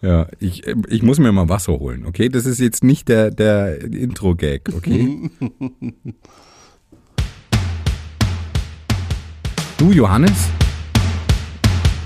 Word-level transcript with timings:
Ja, 0.00 0.28
ich, 0.38 0.64
ich 0.66 1.02
muss 1.02 1.18
mir 1.18 1.32
mal 1.32 1.48
Wasser 1.48 1.72
holen, 1.72 2.06
okay? 2.06 2.28
Das 2.28 2.46
ist 2.46 2.60
jetzt 2.60 2.84
nicht 2.84 3.08
der, 3.08 3.32
der 3.32 3.82
Intro-Gag, 3.82 4.68
okay? 4.76 5.28
du, 9.78 9.90
Johannes? 9.90 10.50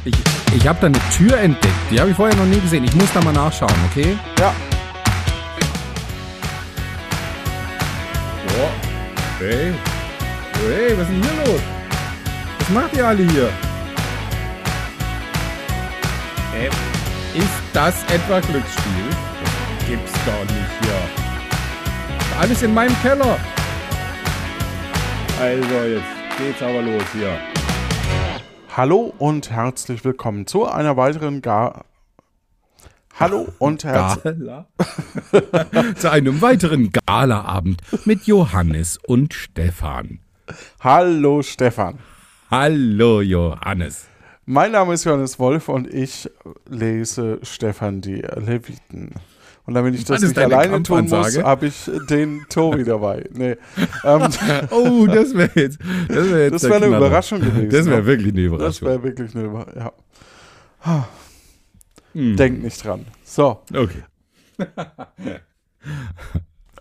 Ich, 0.07 0.15
ich 0.57 0.67
habe 0.67 0.79
da 0.81 0.87
eine 0.87 0.99
Tür 1.17 1.39
entdeckt. 1.39 1.75
Die 1.91 2.01
habe 2.01 2.09
ich 2.11 2.17
vorher 2.17 2.35
noch 2.37 2.47
nie 2.47 2.61
gesehen. 2.61 2.83
Ich 2.85 2.95
muss 2.95 3.13
da 3.13 3.21
mal 3.21 3.33
nachschauen, 3.33 3.75
okay? 3.91 4.17
Ja. 4.39 4.55
Oh. 8.49 8.71
Hey. 9.39 9.73
Hey, 10.55 10.93
was 10.97 11.03
ist 11.03 11.11
denn 11.11 11.23
hier 11.23 11.45
los? 11.45 11.61
Was 12.59 12.71
macht 12.71 12.97
ihr 12.97 13.07
alle 13.07 13.23
hier? 13.31 13.51
Äh, 16.55 16.71
ist 17.35 17.63
das 17.73 18.03
etwa 18.05 18.41
Glücksspiel? 18.41 19.09
Das 19.79 19.89
gibt's 19.89 20.13
doch 20.27 20.43
nicht 20.43 20.71
hier. 20.83 22.39
Alles 22.39 22.63
in 22.63 22.75
meinem 22.75 22.95
Keller. 23.01 23.39
Also, 25.41 25.75
jetzt 25.85 26.39
geht's 26.39 26.63
aber 26.63 26.83
los 26.83 27.03
hier. 27.13 27.39
Hallo 28.77 29.15
und 29.19 29.51
herzlich 29.51 30.05
willkommen 30.05 30.47
zu 30.47 30.67
einer 30.67 30.97
weiteren 30.97 31.41
Ga 31.43 31.85
Hallo 33.19 33.49
und 33.59 33.85
herzlich? 33.85 34.37
Zu 35.97 36.11
einem 36.11 36.41
weiteren 36.41 36.91
Galaabend 37.07 37.81
mit 38.07 38.25
Johannes 38.25 38.99
und 39.07 39.35
Stefan. 39.35 40.21
Hallo 40.81 41.43
Stefan. 41.43 41.99
Hallo 42.51 43.21
Johannes. 43.21 44.09
Mein 44.45 44.73
Name 44.73 44.95
ist 44.95 45.05
Johannes 45.05 45.39
Wolf 45.39 45.69
und 45.69 45.93
ich 45.93 46.29
lese 46.69 47.39
Stefan 47.43 48.01
die 48.01 48.23
Leviten. 48.23 49.11
Und 49.65 49.75
damit 49.75 49.95
ich 49.95 50.05
das, 50.05 50.21
Das 50.21 50.31
nicht 50.31 50.39
alleine 50.39 50.83
tun 50.83 51.09
muss, 51.09 51.39
habe 51.41 51.67
ich 51.67 51.89
den 52.11 52.45
Tobi 52.49 52.83
dabei. 52.83 53.29
Nee. 53.33 53.57
Ähm, 54.05 54.23
Oh, 54.73 55.07
das 55.07 55.35
wäre 55.35 55.51
jetzt. 55.55 55.79
Das 56.09 56.29
wäre 56.31 56.51
Das 56.51 56.63
wär 56.65 56.75
eine 56.77 56.87
Knaller. 56.89 56.97
Überraschung 57.07 57.41
gewesen, 57.41 57.71
Das 57.71 57.87
wäre 57.87 58.01
ne? 58.01 58.07
wirklich 58.07 58.33
eine 58.33 58.43
das 58.49 58.53
Überraschung. 58.81 58.89
wäre 58.89 59.03
wirklich 59.05 59.35
eine 59.37 59.45
Über 59.45 59.67
ja. 59.77 59.93
Hm. 62.15 62.37
Denk 62.37 62.63
nicht 62.63 62.85
dran. 62.85 63.07
So, 63.25 63.61
Okay. 63.73 64.03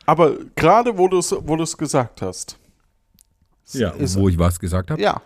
aber 0.06 0.36
gerade 0.56 0.98
wo 0.98 1.08
du 1.08 1.20
es 1.20 1.32
wo 1.32 1.56
du's 1.56 1.78
gesagt 1.78 2.22
hast. 2.24 2.58
Ja, 3.74 3.92
ist, 3.92 4.18
wo 4.20 4.28
ich 4.28 4.38
was 4.40 4.60
gesagt 4.60 4.90
habe. 4.92 5.00
ja. 5.02 5.22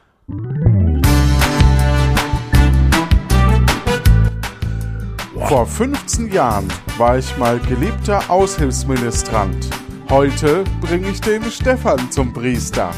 Vor 5.48 5.68
15 5.68 6.34
Jahren 6.34 6.68
war 6.98 7.20
ich 7.20 7.38
mal 7.38 7.60
geliebter 7.60 8.20
Aushilfsministrant. 8.32 9.68
Heute 10.10 10.64
bringe 10.82 11.10
ich 11.10 11.22
den 11.22 11.44
Stefan 11.52 12.12
zum 12.12 12.34
Priester. 12.34 12.90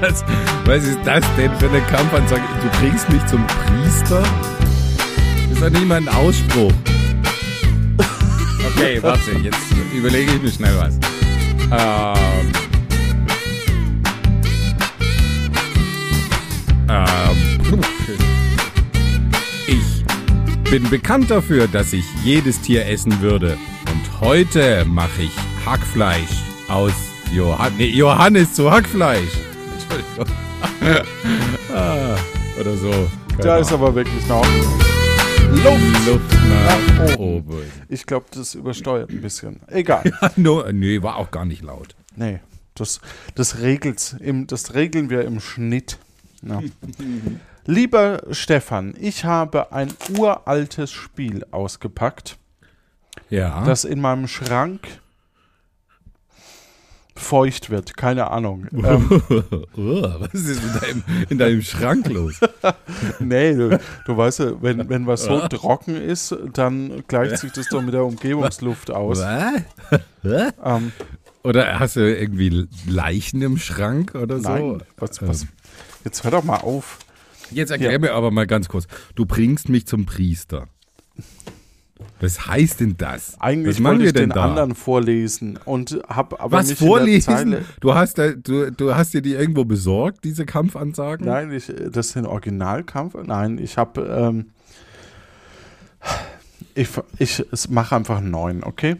Was, 0.00 0.22
was 0.66 0.84
ist 0.84 0.98
das 1.04 1.24
denn 1.38 1.50
für 1.56 1.70
eine 1.70 1.80
Kampfansage? 1.80 2.42
Du 2.60 2.78
bringst 2.78 3.08
mich 3.08 3.24
zum 3.24 3.42
Priester? 3.46 4.20
Das 4.20 5.52
ist 5.52 5.62
doch 5.62 5.70
nicht 5.70 5.86
mal 5.86 5.96
ein 5.96 6.08
Ausspruch. 6.08 6.72
Okay, 8.76 9.02
warte, 9.02 9.30
jetzt 9.42 9.58
überlege 9.94 10.32
ich 10.32 10.42
mir 10.42 10.50
schnell 10.50 10.76
was. 10.76 10.98
Ähm. 11.70 12.52
Ähm. 16.88 17.21
Bin 20.72 20.88
bekannt 20.88 21.30
dafür, 21.30 21.68
dass 21.68 21.92
ich 21.92 22.06
jedes 22.24 22.58
Tier 22.62 22.86
essen 22.86 23.20
würde. 23.20 23.58
Und 23.92 24.20
heute 24.22 24.86
mache 24.86 25.24
ich 25.24 25.36
Hackfleisch 25.66 26.42
aus 26.66 26.94
Johann 27.30 27.76
nee, 27.76 27.88
Johannes 27.88 28.54
zu 28.54 28.70
Hackfleisch. 28.70 29.20
Entschuldigung. 29.74 30.34
ah, 31.74 32.16
oder 32.58 32.74
so. 32.78 32.90
Keine 33.32 33.42
Da 33.42 33.58
ist 33.58 33.70
aber 33.70 33.94
wirklich 33.94 34.26
noch 34.28 34.46
Luft. 35.50 36.06
Luft 36.06 36.32
nach 36.48 37.06
Nach 37.06 37.18
oben. 37.18 37.64
Ich 37.90 38.06
glaube, 38.06 38.24
das 38.34 38.54
übersteuert 38.54 39.10
ein 39.10 39.20
bisschen. 39.20 39.60
Egal. 39.66 40.10
no, 40.36 40.64
nee, 40.72 41.02
war 41.02 41.16
auch 41.16 41.30
gar 41.30 41.44
nicht 41.44 41.60
laut. 41.60 41.94
Nee, 42.16 42.40
das, 42.76 43.02
das, 43.34 43.60
regelt's 43.60 44.16
im, 44.18 44.46
das 44.46 44.72
regeln 44.72 45.10
wir 45.10 45.26
im 45.26 45.38
Schnitt. 45.38 45.98
Ja. 46.40 46.62
Lieber 47.64 48.22
Stefan, 48.32 48.94
ich 48.98 49.24
habe 49.24 49.72
ein 49.72 49.92
uraltes 50.18 50.90
Spiel 50.90 51.46
ausgepackt, 51.50 52.36
Ja. 53.30 53.64
das 53.64 53.84
in 53.84 54.00
meinem 54.00 54.26
Schrank 54.26 54.80
feucht 57.14 57.70
wird. 57.70 57.96
Keine 57.96 58.30
Ahnung. 58.30 58.66
ähm, 58.72 59.08
was 59.08 60.34
ist 60.34 60.62
in 60.62 60.80
deinem, 60.80 61.04
in 61.28 61.38
deinem 61.38 61.62
Schrank 61.62 62.08
los? 62.08 62.40
nee, 63.20 63.54
du, 63.54 63.78
du 64.06 64.16
weißt 64.16 64.40
ja, 64.40 64.62
wenn, 64.62 64.88
wenn 64.88 65.06
was 65.06 65.24
so 65.24 65.46
trocken 65.48 65.94
ist, 65.94 66.34
dann 66.52 67.04
gleicht 67.06 67.38
sich 67.38 67.52
das 67.52 67.68
doch 67.68 67.82
mit 67.82 67.94
der 67.94 68.04
Umgebungsluft 68.04 68.90
aus. 68.90 69.22
Ähm, 70.24 70.92
Oder 71.42 71.80
hast 71.80 71.96
du 71.96 72.00
irgendwie 72.16 72.68
Leichen 72.86 73.42
im 73.42 73.58
Schrank 73.58 74.14
oder 74.14 74.38
so? 74.38 74.48
nein, 74.48 74.82
was, 74.96 75.20
was, 75.20 75.46
jetzt 76.04 76.22
hör 76.22 76.30
doch 76.30 76.44
mal 76.44 76.58
auf. 76.58 77.00
Jetzt 77.54 77.70
erklär 77.70 77.92
Ja. 77.92 77.98
mir 77.98 78.12
aber 78.14 78.30
mal 78.30 78.46
ganz 78.46 78.68
kurz. 78.68 78.86
Du 79.14 79.26
bringst 79.26 79.68
mich 79.68 79.86
zum 79.86 80.06
Priester. 80.06 80.68
Was 82.20 82.46
heißt 82.46 82.80
denn 82.80 82.96
das? 82.98 83.36
Eigentlich 83.40 83.78
Was 83.78 83.84
wollte 83.84 84.04
ich 84.04 84.12
den 84.12 84.30
da? 84.30 84.44
anderen 84.44 84.74
vorlesen 84.74 85.58
und 85.64 86.00
hab 86.08 86.40
aber 86.40 86.58
Was 86.58 86.68
nicht 86.68 86.78
vorlesen? 86.78 87.56
Du 87.80 87.94
hast, 87.94 88.18
da, 88.18 88.30
du, 88.32 88.70
du 88.70 88.94
hast 88.94 89.14
dir 89.14 89.22
die 89.22 89.32
irgendwo 89.34 89.64
besorgt, 89.64 90.24
diese 90.24 90.46
Kampfansagen? 90.46 91.26
Nein, 91.26 91.50
ich, 91.52 91.72
das 91.90 92.10
sind 92.10 92.26
Originalkampf. 92.26 93.14
Nein, 93.24 93.58
ich 93.58 93.76
habe 93.76 94.02
ähm, 94.02 94.46
ich, 96.74 96.88
ich 97.18 97.44
mache 97.70 97.96
einfach 97.96 98.20
neun, 98.20 98.62
okay? 98.64 98.96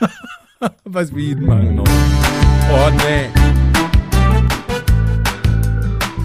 Was 0.84 1.14
wie 1.14 1.34
machen 1.34 1.76
noch? 1.76 1.88
Oh 2.72 2.90
nee. 2.98 3.69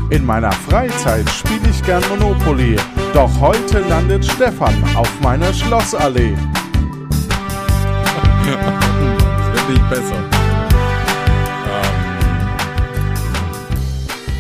In 0.10 0.26
meiner 0.26 0.52
Freizeit 0.52 1.30
spiele 1.30 1.68
ich 1.70 1.82
gern 1.84 2.04
Monopoly, 2.10 2.76
doch 3.14 3.30
heute 3.40 3.80
landet 3.80 4.24
Stefan 4.26 4.74
auf 4.96 5.10
meiner 5.22 5.54
Schlossallee. 5.54 6.36
Das 8.46 9.68
wird 9.68 9.70
nicht 9.70 9.90
besser. 9.90 10.24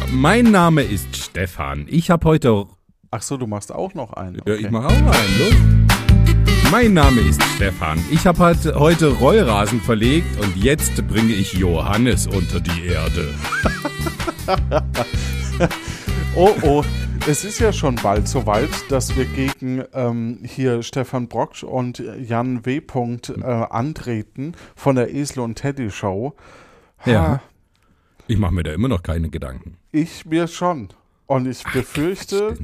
Ähm, 0.08 0.22
mein 0.22 0.52
Name 0.52 0.84
ist 0.84 1.16
Stefan. 1.16 1.88
Ich 1.90 2.12
habe 2.12 2.28
heute. 2.28 2.66
Ach 3.10 3.22
so, 3.24 3.38
du 3.38 3.48
machst 3.48 3.72
auch 3.74 3.96
noch 3.96 4.14
einen. 4.14 4.36
Ja, 4.36 4.42
Okay. 4.54 4.58
ich 4.66 4.70
mache 4.70 4.88
auch 4.88 4.92
einen, 4.92 5.40
los. 5.40 5.56
Mein 6.72 6.94
Name 6.94 7.22
ist 7.22 7.42
Stefan. 7.56 7.98
Ich 8.12 8.28
habe 8.28 8.38
halt 8.40 8.60
heute 8.76 9.08
Rollrasen 9.14 9.82
verlegt 9.82 10.40
und 10.44 10.56
jetzt 10.58 11.08
bringe 11.08 11.34
ich 11.34 11.54
Johannes 11.54 12.28
unter 12.28 12.60
die 12.60 12.86
Erde. 12.86 13.34
Oh, 16.38 16.54
oh, 16.64 16.84
es 17.30 17.46
ist 17.46 17.60
ja 17.60 17.72
schon 17.72 17.96
bald 17.96 18.28
soweit, 18.28 18.70
dass 18.90 19.16
wir 19.16 19.24
gegen 19.24 19.86
ähm, 19.94 20.40
hier 20.44 20.84
Stefan 20.84 21.30
Brock 21.30 21.64
und 21.64 22.04
Jan 22.20 22.66
W. 22.66 22.82
Punkt, 22.82 23.30
äh, 23.30 23.42
antreten 23.42 24.52
von 24.76 24.98
der 24.98 25.14
Esel 25.14 25.40
und 25.40 25.56
Teddy 25.56 25.92
Show. 25.92 26.36
Ja. 27.06 27.42
Ich 28.28 28.38
mache 28.38 28.54
mir 28.54 28.64
da 28.64 28.74
immer 28.74 28.90
noch 28.90 29.02
keine 29.02 29.30
Gedanken. 29.30 29.78
Ich 29.94 30.26
mir 30.26 30.50
schon. 30.50 30.90
Und 31.26 31.48
ich 31.48 31.64
befürchte, 31.64 32.58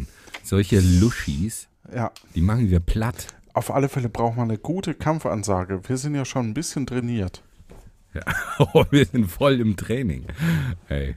Solche 0.43 0.81
Luschis, 0.81 1.69
ja, 1.95 2.11
die 2.35 2.41
machen 2.41 2.69
wir 2.69 2.81
platt. 2.81 3.27
auf 3.53 3.71
alle 3.73 3.87
Fälle 3.87 4.09
braucht 4.09 4.35
man 4.35 4.49
eine 4.49 4.57
gute 4.59 4.93
Kampfansage. 4.95 5.79
Wir 5.87 5.95
sind 5.95 6.13
ja 6.13 6.25
schon 6.25 6.49
ein 6.49 6.53
bisschen 6.53 6.85
trainiert. 6.85 7.41
Ja. 8.13 8.21
Oh, 8.73 8.85
wir 8.91 9.05
sind 9.05 9.25
voll 9.25 9.59
im 9.59 9.75
Training. 9.75 10.25
Hey. 10.85 11.15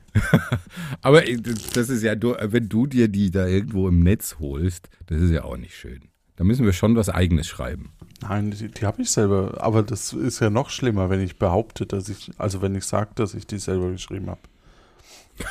Aber 1.02 1.23
das 1.23 1.91
ist 1.91 2.02
ja, 2.02 2.14
wenn 2.20 2.69
du 2.69 2.87
dir 2.87 3.08
die 3.08 3.31
da 3.31 3.46
irgendwo 3.46 3.87
im 3.88 4.02
Netz 4.02 4.37
holst, 4.38 4.88
das 5.06 5.20
ist 5.20 5.31
ja 5.31 5.44
auch 5.44 5.58
nicht 5.58 5.76
schön. 5.76 6.00
Da 6.37 6.44
müssen 6.44 6.64
wir 6.64 6.73
schon 6.73 6.96
was 6.96 7.11
Eigenes 7.11 7.46
schreiben. 7.46 7.93
Nein, 8.23 8.50
die, 8.50 8.69
die 8.69 8.87
habe 8.87 9.02
ich 9.02 9.11
selber. 9.11 9.58
Aber 9.61 9.82
das 9.82 10.12
ist 10.12 10.41
ja 10.41 10.50
noch 10.50 10.70
schlimmer, 10.70 11.11
wenn 11.11 11.20
ich 11.20 11.38
behaupte, 11.38 11.87
dass 11.87 12.08
ich, 12.08 12.31
also 12.38 12.62
wenn 12.62 12.75
ich 12.75 12.85
sage, 12.85 13.11
dass 13.14 13.35
ich 13.35 13.46
die 13.46 13.58
selber 13.58 13.91
geschrieben 13.91 14.31
habe. 14.31 14.41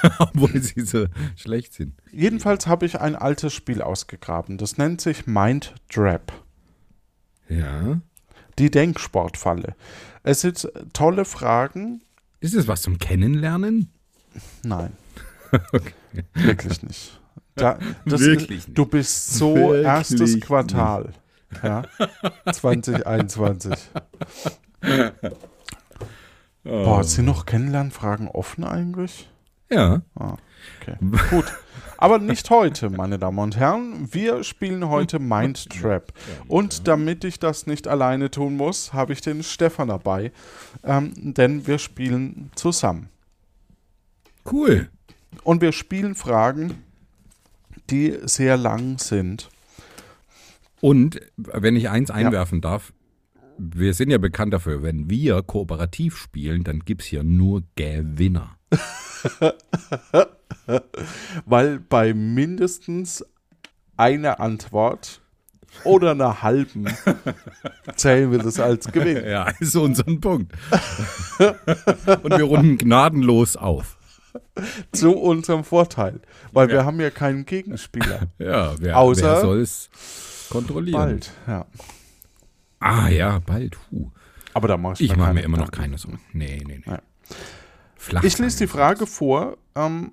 Obwohl 0.19 0.62
sie 0.62 0.81
so 0.81 1.06
schlecht 1.36 1.74
sind. 1.74 1.94
Jedenfalls 2.12 2.68
habe 2.68 2.86
ich 2.86 3.00
ein 3.00 3.16
altes 3.16 3.54
Spiel 3.54 3.81
ausgegraben. 3.81 4.57
Das 4.57 4.78
nennt 4.78 5.01
sich 5.01 5.28
Mind 5.28 5.75
Trap. 5.90 6.34
Ja. 7.50 8.01
Die 8.60 8.72
Denksportfalle. 8.72 9.75
Es 10.23 10.41
sind 10.41 10.67
tolle 10.93 11.25
Fragen. 11.25 12.01
Ist 12.39 12.55
es 12.55 12.67
was 12.67 12.81
zum 12.81 12.97
Kennenlernen? 12.97 13.89
Nein, 14.63 14.93
Okay. 15.71 15.93
wirklich 16.33 16.81
nicht. 16.83 17.19
Da, 17.55 17.77
Wirklich 18.05 18.49
nicht. 18.49 18.77
Du 18.77 18.85
bist 18.85 19.33
so 19.35 19.55
Wirklich 19.55 19.85
erstes 19.85 20.33
nicht. 20.35 20.45
Quartal. 20.45 21.13
Ja. 21.61 21.83
2021. 22.51 23.73
Boah, 26.63 27.03
sind 27.03 27.25
noch 27.25 27.45
Kennenlernfragen 27.45 28.27
offen 28.27 28.63
eigentlich? 28.63 29.29
Ja. 29.71 30.01
Ah, 30.15 30.37
okay. 30.81 30.95
Gut. 31.29 31.45
Aber 32.03 32.19
nicht 32.19 32.50
heute, 32.50 32.89
meine 32.89 33.17
Damen 33.17 33.39
und 33.39 33.55
Herren. 33.55 34.09
Wir 34.13 34.44
spielen 34.44 34.89
heute 34.89 35.19
Mind 35.19 35.69
Trap. 35.69 36.11
Und 36.50 36.85
damit 36.89 37.23
ich 37.23 37.39
das 37.39 37.65
nicht 37.65 37.88
alleine 37.88 38.29
tun 38.29 38.57
muss, 38.57 38.91
habe 38.91 39.13
ich 39.13 39.21
den 39.21 39.41
Stefan 39.41 39.88
dabei. 39.88 40.33
Ähm, 40.83 41.13
denn 41.15 41.65
wir 41.65 41.77
spielen 41.77 42.51
zusammen. 42.55 43.07
Cool. 44.51 44.89
Und 45.44 45.61
wir 45.61 45.71
spielen 45.71 46.13
Fragen, 46.13 46.83
die 47.89 48.17
sehr 48.23 48.57
lang 48.57 48.99
sind. 48.99 49.49
Und 50.81 51.21
wenn 51.38 51.77
ich 51.77 51.89
eins 51.89 52.11
einwerfen 52.11 52.59
darf, 52.59 52.91
wir 53.57 53.94
sind 53.94 54.09
ja 54.09 54.17
bekannt 54.17 54.51
dafür, 54.51 54.83
wenn 54.83 55.09
wir 55.09 55.41
kooperativ 55.41 56.17
spielen, 56.17 56.65
dann 56.65 56.81
gibt 56.81 57.03
es 57.03 57.07
hier 57.07 57.23
nur 57.23 57.63
Gewinner. 57.77 58.57
Weil 61.45 61.80
bei 61.80 62.13
mindestens 62.13 63.25
einer 63.98 64.39
Antwort 64.39 65.21
oder 65.83 66.12
einer 66.12 66.42
halben 66.44 66.86
zählen 67.95 68.31
wir 68.31 68.39
das 68.39 68.60
als 68.60 68.92
Gewinn. 68.92 69.25
Ja, 69.25 69.50
ist 69.60 69.75
unser 69.75 70.04
Punkt. 70.04 70.54
Und 71.39 72.38
wir 72.38 72.44
runden 72.44 72.77
gnadenlos 72.77 73.56
auf. 73.56 73.98
Zu 74.92 75.15
unserem 75.18 75.63
Vorteil. 75.63 76.19
Weil 76.51 76.69
wir 76.69 76.86
haben 76.86 77.00
ja 77.00 77.09
keinen 77.09 77.45
Gegenspieler. 77.45 78.21
Ja, 78.39 78.74
wer, 78.80 78.98
Außer- 78.98 79.21
wer 79.24 79.42
soll 79.42 79.62
es 79.62 79.89
kontrollieren? 80.50 81.00
Bald, 81.00 81.31
ja. 81.48 81.66
Ah 82.80 83.09
ja, 83.09 83.39
bald. 83.39 83.77
Huh. 83.92 84.09
Aber 84.54 84.68
da 84.68 84.77
mache 84.77 84.94
ich, 84.95 85.01
Ich 85.01 85.09
mache 85.16 85.19
keine 85.27 85.33
mir 85.39 85.45
immer 85.45 85.57
noch 85.57 85.71
keine 85.71 85.98
Sorgen. 85.98 86.19
Nee, 86.33 86.62
nee, 86.68 86.81
nee. 86.86 86.92
Ja. 86.92 88.24
Ich 88.24 88.38
lese 88.38 88.57
die 88.59 88.68
Frage 88.68 89.07
vor. 89.07 89.57
Ähm, 89.75 90.12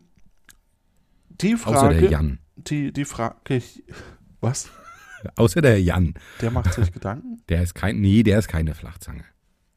die 1.42 1.54
Außer 1.54 1.88
der 1.88 2.00
Frage, 2.00 2.08
Jan. 2.08 2.38
die, 2.56 2.92
die 2.92 3.04
Frage, 3.04 3.62
was? 4.40 4.70
Außer 5.36 5.60
der 5.60 5.80
Jan. 5.80 6.14
Der 6.40 6.50
macht 6.50 6.72
sich 6.72 6.92
Gedanken? 6.92 7.42
Der 7.48 7.62
ist 7.62 7.74
kein, 7.74 8.00
nee, 8.00 8.22
der 8.22 8.38
ist 8.38 8.48
keine 8.48 8.74
Flachzange. 8.74 9.24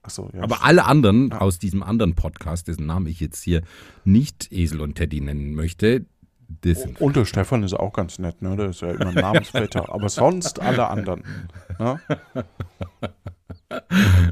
Achso, 0.01 0.29
ja. 0.33 0.41
Aber 0.41 0.63
alle 0.63 0.85
anderen 0.85 1.33
aus 1.33 1.59
diesem 1.59 1.81
anderen 1.83 2.15
Podcast, 2.15 2.67
dessen 2.67 2.85
Namen 2.85 3.07
ich 3.07 3.19
jetzt 3.19 3.41
hier 3.41 3.61
nicht 4.05 4.51
Esel 4.51 4.81
und 4.81 4.95
Teddy 4.95 5.21
nennen 5.21 5.53
möchte, 5.53 6.05
das 6.61 6.81
sind 6.81 7.01
Und 7.01 7.15
der 7.15 7.25
Stefan 7.25 7.63
ist 7.63 7.73
auch 7.73 7.93
ganz 7.93 8.19
nett, 8.19 8.41
ne? 8.41 8.55
Der 8.55 8.69
ist 8.69 8.81
ja 8.81 8.91
immer 8.91 9.11
Namensvetter. 9.11 9.89
Aber 9.93 10.09
sonst 10.09 10.59
alle 10.59 10.87
anderen. 10.87 11.23
Ne? 11.79 11.99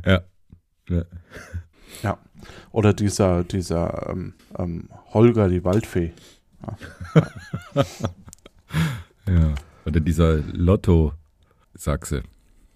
ja. 0.05 0.21
ja. 0.89 1.05
Ja. 2.03 2.17
Oder 2.71 2.93
dieser, 2.93 3.43
dieser 3.43 4.09
ähm, 4.09 4.33
ähm, 4.57 4.89
Holger, 5.13 5.49
die 5.49 5.63
Waldfee. 5.63 6.13
ja. 9.27 9.55
Oder 9.85 9.99
dieser 9.99 10.37
Lotto-Sachse. 10.37 12.23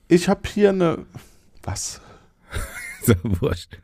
Ich 0.08 0.30
habe 0.30 0.42
hier 0.48 0.70
eine. 0.70 1.06
Was? 1.64 2.02
Ist 3.02 3.10
ja 3.10 3.16
wurscht. 3.24 3.78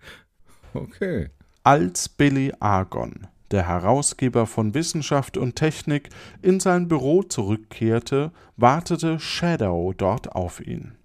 Okay. 0.73 1.29
Als 1.63 2.09
Billy 2.09 2.53
Argon, 2.59 3.27
der 3.51 3.67
Herausgeber 3.67 4.47
von 4.47 4.73
Wissenschaft 4.73 5.37
und 5.37 5.55
Technik, 5.55 6.09
in 6.41 6.59
sein 6.59 6.87
Büro 6.87 7.23
zurückkehrte, 7.23 8.31
wartete 8.57 9.19
Shadow 9.19 9.93
dort 9.95 10.31
auf 10.31 10.59
ihn. 10.59 10.95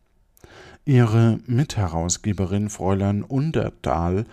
Ihre 0.85 1.41
Mitherausgeberin 1.47 2.71
Fräulein 2.71 3.25
Underdahl 3.25 4.25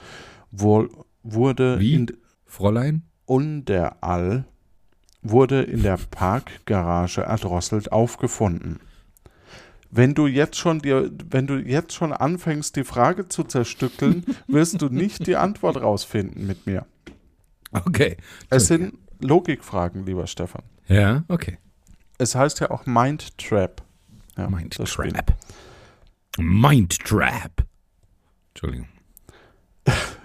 wurde 0.52 1.80
Wie? 1.80 1.96
in 1.96 2.08
Fräulein? 2.46 3.04
Underall 3.26 4.46
wurde 5.24 5.64
in 5.64 5.84
der 5.84 5.98
Parkgarage 5.98 7.22
erdrosselt 7.22 7.92
aufgefunden. 7.92 8.80
Wenn 9.90 10.16
du 10.16 10.28
jetzt 10.28 10.58
schon 10.58 10.80
dir, 10.80 11.12
wenn 11.30 11.48
du 11.48 11.56
jetzt 11.56 11.94
schon 11.94 12.14
anfängst, 12.14 12.76
die 12.76 12.84
Frage 12.84 13.28
zu 13.30 13.44
zerstückeln, 13.44 14.26
wirst 14.48 14.82
du 14.82 14.90
nicht 14.90 15.28
die 15.28 15.36
Antwort 15.36 15.82
rausfinden 15.82 16.48
mit 16.48 16.66
mir. 16.66 16.86
Okay. 17.72 18.18
Es 18.50 18.68
sind 18.68 18.98
Logikfragen, 19.20 20.06
lieber 20.06 20.28
Stefan. 20.28 20.64
Ja, 20.88 21.24
okay. 21.28 21.58
Es 22.18 22.36
heißt 22.36 22.60
ja 22.60 22.72
auch 22.72 22.86
Mind 22.86 23.38
Trap. 23.38 23.82
Ja, 24.38 24.50
Mind 24.50 24.74
Spiel. 24.74 25.12
Trap. 25.12 25.36
Mind 26.38 27.00
Trap. 27.00 27.66
Entschuldigung. 28.54 28.88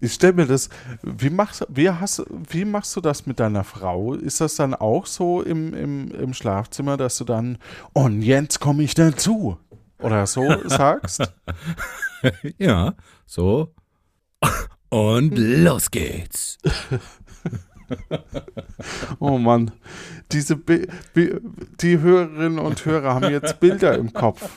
Ich 0.00 0.14
stelle 0.14 0.34
mir 0.34 0.46
das, 0.46 0.68
wie 1.02 1.30
machst, 1.30 1.66
wie, 1.68 1.88
hast, 1.90 2.24
wie 2.28 2.64
machst 2.64 2.94
du 2.96 3.00
das 3.00 3.26
mit 3.26 3.40
deiner 3.40 3.64
Frau? 3.64 4.14
Ist 4.14 4.40
das 4.40 4.56
dann 4.56 4.74
auch 4.74 5.06
so 5.06 5.42
im, 5.42 5.72
im, 5.74 6.10
im 6.10 6.34
Schlafzimmer, 6.34 6.96
dass 6.96 7.16
du 7.18 7.24
dann, 7.24 7.58
und 7.92 8.22
jetzt 8.22 8.60
komme 8.60 8.82
ich 8.82 8.94
dazu? 8.94 9.58
Oder 10.00 10.26
so 10.26 10.44
sagst? 10.68 11.32
Ja, 12.58 12.94
so. 13.24 13.74
Und 14.90 15.36
los 15.38 15.90
geht's. 15.90 16.58
Oh 19.20 19.38
Mann, 19.38 19.70
diese 20.32 20.56
Bi 20.56 20.88
Bi 21.14 21.40
die 21.80 22.00
Hörerinnen 22.00 22.58
und 22.58 22.84
Hörer 22.84 23.14
haben 23.14 23.30
jetzt 23.30 23.60
Bilder 23.60 23.96
im 23.96 24.12
Kopf. 24.12 24.48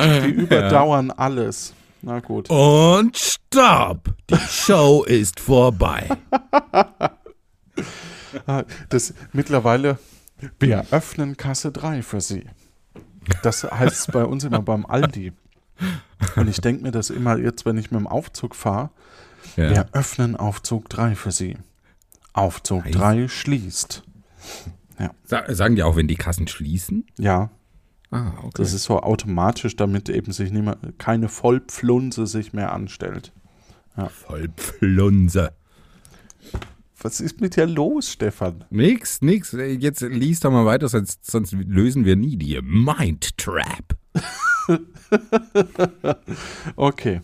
Die 0.00 0.30
überdauern 0.30 1.10
alles. 1.10 1.74
Na 2.02 2.20
gut. 2.20 2.48
Und 2.50 3.16
stopp! 3.16 4.14
Die 4.30 4.36
Show 4.36 5.04
ist 5.04 5.38
vorbei. 5.40 6.08
Das 8.88 9.14
mittlerweile, 9.32 9.98
wir 10.58 10.86
öffnen 10.90 11.36
Kasse 11.36 11.72
3 11.72 12.02
für 12.02 12.20
Sie. 12.20 12.44
Das 13.42 13.64
heißt 13.64 13.92
es 13.94 14.06
bei 14.06 14.24
uns 14.24 14.44
immer 14.44 14.62
beim 14.62 14.86
Aldi. 14.86 15.32
Und 16.36 16.48
ich 16.48 16.60
denke 16.60 16.82
mir 16.82 16.90
das 16.90 17.10
immer 17.10 17.36
jetzt, 17.38 17.64
wenn 17.66 17.76
ich 17.78 17.90
mit 17.90 18.00
dem 18.00 18.06
Aufzug 18.06 18.54
fahre, 18.54 18.90
Ja. 19.56 19.70
wir 19.70 19.88
öffnen 19.92 20.36
Aufzug 20.36 20.88
3 20.88 21.14
für 21.14 21.32
Sie. 21.32 21.56
Aufzug 22.32 22.84
Heißt- 22.84 22.92
3 22.92 23.28
schließt. 23.28 24.02
Sa- 25.24 25.44
Sagen 25.54 25.76
die 25.76 25.82
auch, 25.82 25.96
wenn 25.96 26.08
die 26.08 26.16
Kassen 26.16 26.46
schließen? 26.46 27.06
Ja, 27.18 27.50
Ah, 28.10 28.32
okay. 28.38 28.50
das 28.54 28.72
ist 28.72 28.84
so 28.84 29.00
automatisch, 29.00 29.76
damit 29.76 30.08
eben 30.08 30.32
sich 30.32 30.50
niemand, 30.50 30.98
keine 30.98 31.28
Vollpflunse 31.28 32.26
sich 32.26 32.52
mehr 32.52 32.72
anstellt. 32.72 33.32
voll 34.08 34.48
Pflunse. 34.56 35.52
Was 37.02 37.20
ist 37.20 37.40
mit 37.40 37.56
dir 37.56 37.66
los, 37.66 38.12
Stefan? 38.12 38.64
Nix, 38.68 39.22
nix. 39.22 39.52
Jetzt 39.52 40.02
liest 40.02 40.44
doch 40.44 40.50
mal 40.50 40.66
weiter, 40.66 40.88
sonst, 40.88 41.24
sonst 41.30 41.52
lösen 41.52 42.04
wir 42.04 42.16
nie 42.16 42.36
die 42.36 42.60
Mind 42.62 43.38
Trap. 43.38 43.96
Okay. 46.76 47.22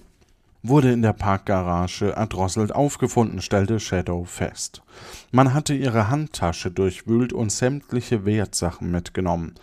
Wurde 0.62 0.90
in 0.90 1.02
der 1.02 1.12
Parkgarage 1.12 2.10
erdrosselt 2.16 2.74
aufgefunden, 2.74 3.40
stellte 3.40 3.78
Shadow 3.78 4.24
fest. 4.24 4.82
Man 5.30 5.54
hatte 5.54 5.74
ihre 5.74 6.08
Handtasche 6.10 6.72
durchwühlt 6.72 7.32
und 7.32 7.52
sämtliche 7.52 8.24
Wertsachen 8.24 8.90
mitgenommen. 8.90 9.54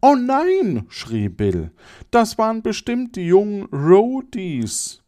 Oh 0.00 0.14
nein, 0.14 0.86
schrie 0.88 1.28
Bill. 1.28 1.70
Das 2.10 2.38
waren 2.38 2.62
bestimmt 2.62 3.16
die 3.16 3.26
jungen 3.26 3.64
Roadies, 3.66 5.00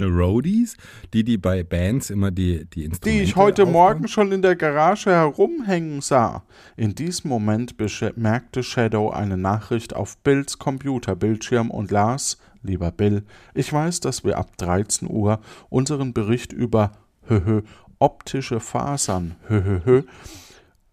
Roadies, 0.00 0.76
die, 1.14 1.24
die 1.24 1.38
bei 1.38 1.62
Bands 1.62 2.10
immer 2.10 2.30
die, 2.30 2.66
die 2.66 2.84
Instrumente 2.84 3.18
die 3.18 3.24
ich 3.24 3.36
heute 3.36 3.62
aufbauen? 3.62 3.72
Morgen 3.72 4.08
schon 4.08 4.32
in 4.32 4.42
der 4.42 4.56
Garage 4.56 5.10
herumhängen 5.10 6.00
sah. 6.00 6.42
In 6.76 6.94
diesem 6.94 7.30
Moment 7.30 7.76
bemerkte 7.76 8.62
Shadow 8.62 9.10
eine 9.10 9.36
Nachricht 9.36 9.96
auf 9.96 10.18
Bills 10.18 10.58
Computerbildschirm 10.58 11.70
und 11.70 11.90
las, 11.90 12.38
lieber 12.62 12.90
Bill, 12.90 13.24
ich 13.54 13.72
weiß, 13.72 14.00
dass 14.00 14.24
wir 14.24 14.36
ab 14.38 14.56
13 14.58 15.08
Uhr 15.10 15.40
unseren 15.70 16.12
Bericht 16.12 16.52
über 16.52 16.92
höhö, 17.26 17.62
optische 17.98 18.60
Fasern 18.60 19.36
höhö, 19.48 20.02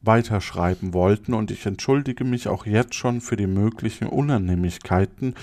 weiterschreiben 0.03 0.93
wollten 0.93 1.33
und 1.33 1.49
ich 1.49 1.65
entschuldige 1.65 2.23
mich 2.23 2.47
auch 2.47 2.65
jetzt 2.65 2.93
schon 2.95 3.21
für 3.21 3.35
die 3.35 3.47
möglichen 3.47 4.07
Unannehmlichkeiten, 4.07 5.33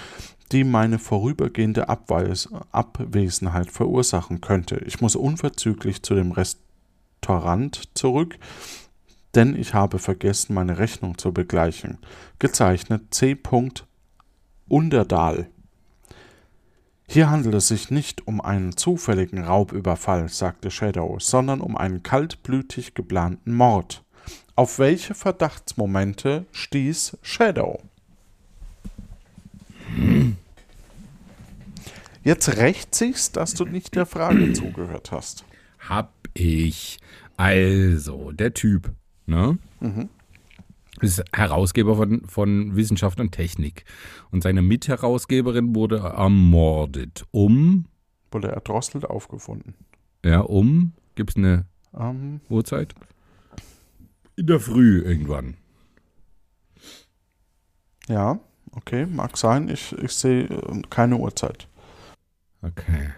die 0.52 0.64
meine 0.64 0.99
vorübergehende 0.99 1.88
Abweis 1.88 2.49
Abwesenheit 2.71 3.71
verursachen 3.71 4.40
könnte. 4.40 4.76
Ich 4.87 5.00
muss 5.00 5.17
unverzüglich 5.17 6.02
zu 6.02 6.14
dem 6.14 6.33
Restaurant 6.33 7.88
zurück, 7.95 8.38
denn 9.35 9.57
ich 9.57 9.75
habe 9.75 9.99
vergessen, 9.99 10.55
meine 10.55 10.79
Rechnung 10.79 11.17
zu 11.17 11.33
begleichen. 11.33 11.99
Gezeichnet 12.38 13.14
C. 13.14 13.38
Underdahl. 14.69 15.49
Hier 17.09 17.29
handelt 17.29 17.57
es 17.57 17.67
sich 17.67 17.90
nicht 17.90 18.29
um 18.29 18.40
einen 18.40 18.76
zufälligen 18.76 19.43
Raubüberfall, 19.43 20.29
sagte 20.29 20.71
Shadow, 20.71 21.19
sondern 21.19 21.61
um 21.61 21.76
einen 21.76 22.05
kaltblütig 22.05 22.95
geplanten 22.95 23.55
Mord. 23.55 24.05
Auf 24.61 24.79
welche 24.79 25.14
Verdachtsmomente 25.14 26.45
stieß 26.52 27.17
Shadow? 27.23 27.81
Jetzt 32.23 32.59
rächt 32.59 32.95
sich's, 32.95 33.33
dass 33.33 33.55
du 33.55 33.64
nicht 33.64 33.95
der 33.95 34.05
Frage 34.05 34.52
zugehört 34.52 35.12
hast. 35.12 35.47
Hab 35.79 36.12
ich. 36.35 36.99
Also, 37.38 38.33
der 38.33 38.52
Typ, 38.52 38.93
ne? 39.25 39.57
Ist 41.00 41.25
Herausgeber 41.33 41.97
von, 41.97 42.26
von 42.26 42.76
Wissenschaft 42.76 43.19
und 43.19 43.33
Technik. 43.33 43.87
Und 44.31 44.43
seine 44.43 44.61
Mitherausgeberin 44.61 45.75
wurde 45.75 46.00
ermordet. 46.00 47.25
Um, 47.31 47.87
Wurde 48.31 48.49
erdrosselt 48.49 49.07
aufgefunden. 49.07 49.73
ja, 50.23 50.40
um, 50.40 50.93
gibt's 51.14 51.37
eine 51.37 51.64
Ähm, 51.99 52.43
Uhrzeit? 52.50 52.95
In 54.37 54.47
der 54.47 54.61
Früh 54.61 55.01
irgendwann. 55.03 55.57
ja, 58.09 58.39
okay, 58.73 59.07
mag 59.07 59.37
sein. 59.37 59.69
Ich, 59.69 59.93
ich 59.99 60.13
sehe 60.13 60.45
äh, 60.45 60.83
keine 60.91 61.17
Uhrzeit. 61.17 61.69
Okay. 62.63 63.11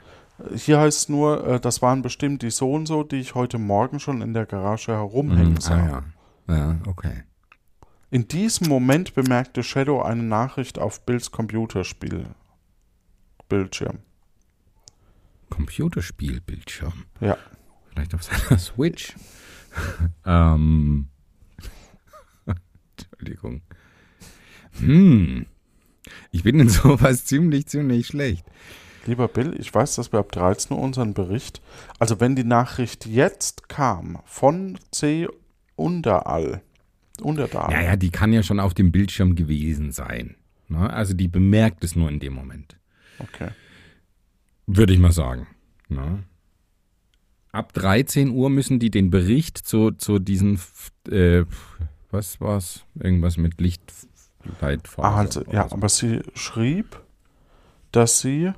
Hier 0.54 0.80
heißt 0.80 0.98
es 0.98 1.08
nur, 1.08 1.46
äh, 1.46 1.60
das 1.60 1.82
waren 1.82 2.02
bestimmt 2.02 2.42
die 2.42 2.50
so 2.50 2.72
und 2.72 2.86
so, 2.86 3.02
die 3.04 3.16
ich 3.20 3.34
heute 3.34 3.58
Morgen 3.58 4.00
schon 4.00 4.22
in 4.22 4.34
der 4.34 4.46
Garage 4.46 4.92
herumhängen 4.92 5.54
Mhm, 5.54 5.60
sah. 5.60 5.76
ah, 5.76 6.02
ja. 6.48 6.56
ja, 6.56 6.78
okay. 6.86 7.22
In 8.10 8.28
diesem 8.28 8.68
Moment 8.68 9.14
bemerkte 9.14 9.62
Shadow 9.62 10.02
eine 10.02 10.22
Nachricht 10.22 10.78
auf 10.78 11.06
Bills 11.06 11.30
Computerspiel. 11.30 12.26
Bildschirm. 13.48 13.98
Computerspielbildschirm. 15.50 17.04
Ja. 17.20 17.36
Vielleicht 17.90 18.14
auf 18.14 18.22
seiner 18.22 18.58
Switch. 18.58 19.14
ähm. 20.26 21.08
Entschuldigung. 22.98 23.62
Hm. 24.78 25.46
Ich 26.30 26.42
bin 26.42 26.58
in 26.58 26.68
sowas 26.68 27.24
ziemlich, 27.24 27.66
ziemlich 27.66 28.06
schlecht. 28.08 28.44
Lieber 29.06 29.28
Bill, 29.28 29.54
ich 29.58 29.74
weiß, 29.74 29.96
dass 29.96 30.12
wir 30.12 30.20
ab 30.20 30.30
13 30.32 30.76
Uhr 30.76 30.82
unseren 30.82 31.12
Bericht, 31.12 31.60
also 31.98 32.20
wenn 32.20 32.36
die 32.36 32.44
Nachricht 32.44 33.06
jetzt 33.06 33.68
kam 33.68 34.18
von 34.24 34.78
C. 34.92 35.28
Unterall, 35.74 36.62
Unterdahl, 37.20 37.72
Ja, 37.72 37.82
ja, 37.82 37.96
die 37.96 38.10
kann 38.10 38.32
ja 38.32 38.42
schon 38.42 38.60
auf 38.60 38.74
dem 38.74 38.92
Bildschirm 38.92 39.34
gewesen 39.34 39.90
sein. 39.90 40.36
Ne? 40.68 40.90
Also 40.92 41.14
die 41.14 41.28
bemerkt 41.28 41.82
es 41.82 41.96
nur 41.96 42.08
in 42.08 42.20
dem 42.20 42.34
Moment. 42.34 42.76
okay. 43.18 43.48
Würde 44.66 44.92
ich 44.92 45.00
mal 45.00 45.12
sagen. 45.12 45.48
Ne? 45.88 46.22
Ab 47.52 47.74
13 47.74 48.30
Uhr 48.30 48.48
müssen 48.48 48.78
die 48.78 48.90
den 48.90 49.10
Bericht 49.10 49.58
zu, 49.58 49.90
zu 49.90 50.18
diesen, 50.18 50.58
äh, 51.10 51.44
was 52.10 52.40
war's? 52.40 52.84
Irgendwas 52.94 53.36
mit 53.36 53.60
Lichtleitphase. 53.60 55.06
Ah, 55.06 55.16
also, 55.18 55.44
ja, 55.52 55.68
so. 55.68 55.76
aber 55.76 55.88
sie 55.90 56.22
schrieb, 56.34 57.00
dass 57.90 58.20
sie 58.20 58.52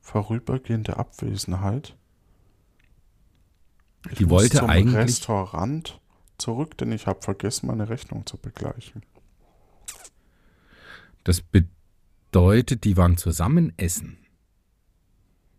vorübergehende 0.00 0.98
Abwesenheit. 0.98 1.96
Ich 4.10 4.18
Die 4.18 4.28
wollte 4.30 4.58
zum 4.58 4.68
eigentlich- 4.68 4.94
Restaurant 4.96 6.00
zurück, 6.36 6.76
denn 6.78 6.92
ich 6.92 7.06
habe 7.06 7.22
vergessen, 7.22 7.66
meine 7.66 7.88
Rechnung 7.88 8.26
zu 8.26 8.36
begleichen. 8.36 9.02
Das 11.24 11.40
bedeutet, 11.42 12.84
die 12.84 12.96
waren 12.98 13.16
zusammen 13.16 13.72
essen. 13.78 14.18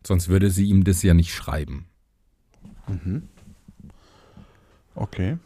Sonst 0.06 0.30
würde 0.30 0.50
sie 0.50 0.66
ihm 0.66 0.84
das 0.84 1.04
ja 1.04 1.14
nicht 1.14 1.34
schreiben. 1.34 1.86
Okay. 4.96 5.38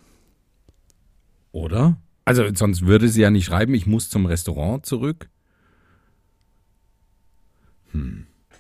Oder? 1.51 1.98
Also 2.25 2.43
sonst 2.53 2.86
würde 2.86 3.10
sie 3.10 3.22
ja 3.22 3.29
nicht 3.29 3.45
schreiben, 3.45 3.74
ich 3.74 3.86
muss 3.86 4.10
zum 4.10 4.25
Restaurant 4.25 4.86
zurück. 4.86 5.29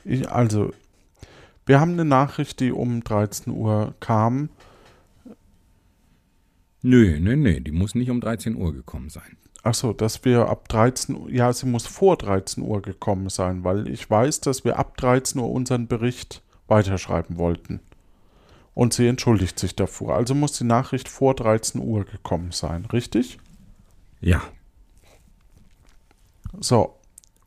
Ich, 0.03 0.29
also, 0.29 0.73
wir 1.65 1.79
haben 1.79 1.93
eine 1.93 2.05
Nachricht, 2.05 2.59
die 2.59 2.71
um 2.71 3.03
13 3.03 3.53
Uhr 3.53 3.95
kam. 3.99 4.49
Nö, 6.81 7.19
nö, 7.19 7.35
nö, 7.35 7.61
die 7.61 7.71
muss 7.71 7.95
nicht 7.95 8.09
um 8.09 8.19
13 8.19 8.55
Uhr 8.55 8.73
gekommen 8.73 9.09
sein. 9.09 9.37
Achso, 9.63 9.93
dass 9.93 10.25
wir 10.25 10.49
ab 10.49 10.67
13 10.67 11.15
Uhr, 11.15 11.29
ja, 11.31 11.51
sie 11.53 11.65
muss 11.65 11.87
vor 11.87 12.17
13 12.17 12.61
Uhr 12.63 12.81
gekommen 12.81 13.29
sein, 13.29 13.63
weil 13.63 13.87
ich 13.87 14.09
weiß, 14.09 14.41
dass 14.41 14.65
wir 14.65 14.77
ab 14.77 14.97
13 14.97 15.39
Uhr 15.41 15.49
unseren 15.49 15.87
Bericht 15.87 16.41
weiterschreiben 16.67 17.37
wollten. 17.37 17.79
Und 18.73 18.93
sie 18.93 19.07
entschuldigt 19.07 19.57
sich 19.59 19.75
davor. 19.75 20.15
Also 20.15 20.35
muss 20.35 20.53
die 20.53 20.63
Nachricht 20.65 21.07
vor 21.07 21.33
13 21.35 21.79
Uhr 21.81 22.03
gekommen 22.05 22.51
sein, 22.51 22.85
richtig? 22.85 23.37
Ja, 24.19 24.41
So, 26.59 26.95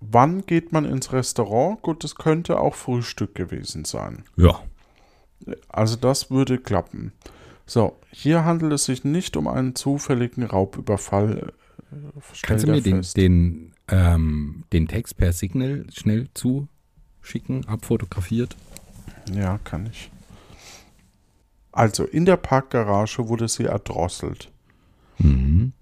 wann 0.00 0.46
geht 0.46 0.72
man 0.72 0.84
ins 0.84 1.12
Restaurant? 1.12 1.82
Gut, 1.82 2.02
es 2.04 2.14
könnte 2.14 2.58
auch 2.60 2.74
Frühstück 2.74 3.34
gewesen 3.34 3.84
sein. 3.84 4.24
ja. 4.36 4.60
Also 5.68 5.96
das 5.96 6.30
würde 6.30 6.58
klappen. 6.58 7.12
So, 7.66 7.98
hier 8.10 8.44
handelt 8.46 8.72
es 8.72 8.86
sich 8.86 9.04
nicht 9.04 9.36
um 9.36 9.46
einen 9.46 9.74
zufälligen 9.74 10.44
Raubüberfall. 10.44 11.52
Kannst 12.42 12.66
du 12.66 12.70
mir 12.70 12.80
den, 12.80 13.02
den, 13.16 13.72
ähm, 13.88 14.64
den 14.72 14.88
Text 14.88 15.16
per 15.16 15.32
Signal 15.32 15.86
schnell 15.92 16.28
zuschicken, 16.34 17.66
abfotografiert? 17.66 18.56
Ja, 19.32 19.58
kann 19.58 19.86
ich. 19.86 20.10
Also, 21.72 22.04
in 22.04 22.24
der 22.24 22.36
Parkgarage 22.36 23.28
wurde 23.28 23.48
sie 23.48 23.64
erdrosselt. 23.64 24.50
Mhm. 25.18 25.72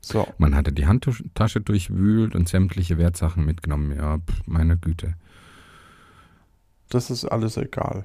So, 0.00 0.26
Man 0.38 0.54
hatte 0.54 0.72
die 0.72 0.86
Handtasche 0.86 1.60
durchwühlt 1.60 2.34
und 2.34 2.48
sämtliche 2.48 2.98
Wertsachen 2.98 3.44
mitgenommen. 3.44 3.96
Ja, 3.96 4.18
pf, 4.18 4.42
meine 4.46 4.76
Güte. 4.76 5.14
das 6.88 7.10
ist 7.10 7.24
alles 7.24 7.56
egal. 7.56 8.04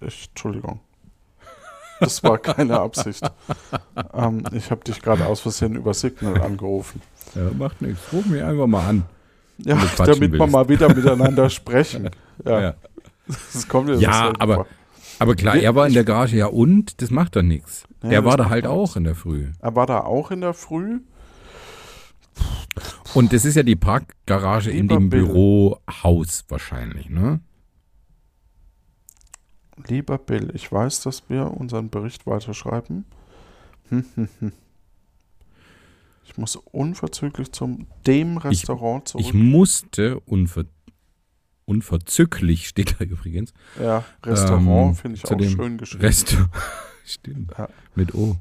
Ich, 0.00 0.28
Entschuldigung. 0.28 0.80
Das 2.04 2.22
war 2.22 2.38
keine 2.38 2.78
Absicht. 2.80 3.22
ähm, 4.14 4.44
ich 4.52 4.70
habe 4.70 4.84
dich 4.84 5.00
gerade 5.02 5.26
aus 5.26 5.40
Versehen 5.40 5.74
über 5.76 5.94
Signal 5.94 6.40
angerufen. 6.42 7.00
Ja, 7.34 7.50
macht 7.58 7.82
nichts. 7.82 8.00
Ruf 8.12 8.26
mich 8.26 8.42
einfach 8.42 8.66
mal 8.66 8.86
an. 8.88 9.04
Ja, 9.58 9.76
damit 9.98 10.20
wir 10.20 10.32
willst. 10.40 10.52
mal 10.52 10.68
wieder 10.68 10.94
miteinander 10.94 11.48
sprechen. 11.50 12.10
Ja, 12.44 12.60
Ja. 12.60 12.74
das 13.52 13.68
kommt 13.68 13.86
mir 13.88 13.94
Ja, 13.96 14.32
aber- 14.40 14.54
vor. 14.56 14.66
Aber 15.20 15.36
klar, 15.36 15.54
er 15.54 15.76
war 15.76 15.86
in 15.86 15.92
der 15.94 16.02
Garage, 16.02 16.36
ja 16.36 16.46
und? 16.46 17.00
Das 17.00 17.10
macht 17.10 17.36
doch 17.36 17.42
nichts. 17.42 17.84
Ja, 18.02 18.10
das 18.20 18.24
war 18.24 18.36
da 18.36 18.48
halt 18.50 18.66
auch 18.66 18.96
in 18.96 19.04
der 19.04 19.14
Früh. 19.14 19.46
Er 19.60 19.76
war 19.76 19.86
da 19.86 20.00
auch 20.00 20.32
in 20.32 20.40
der 20.40 20.54
Früh. 20.54 20.98
Und 23.14 23.32
das 23.32 23.44
ist 23.44 23.54
ja 23.54 23.62
die 23.62 23.76
Parkgarage 23.76 24.70
in 24.72 24.88
Lieber 24.88 24.96
dem 24.96 25.10
Bill. 25.10 25.24
Bürohaus 25.26 26.44
wahrscheinlich, 26.48 27.08
ne? 27.08 27.38
Lieber 29.88 30.18
Bill, 30.18 30.50
ich 30.54 30.70
weiß, 30.70 31.02
dass 31.02 31.28
wir 31.28 31.50
unseren 31.50 31.90
Bericht 31.90 32.26
weiterschreiben. 32.26 33.04
Ich 36.26 36.38
muss 36.38 36.56
unverzüglich 36.56 37.52
zum 37.52 37.86
dem 38.06 38.38
Restaurant 38.38 39.06
zurück. 39.06 39.26
Ich 39.26 39.34
musste 39.34 40.20
unver 40.20 40.64
unverzücklich, 41.66 42.68
steht 42.68 42.96
da 42.98 43.04
übrigens, 43.04 43.52
ja, 43.80 44.04
Restaurant 44.24 44.88
ähm, 44.88 44.94
finde 44.96 45.16
ich 45.16 45.24
auch 45.24 45.40
schön 45.40 45.78
geschrieben. 45.78 46.04
Resto. 46.04 46.36
Stimmt. 47.04 47.52
Ja. 47.56 47.68
Mit 47.94 48.14
O. 48.14 48.36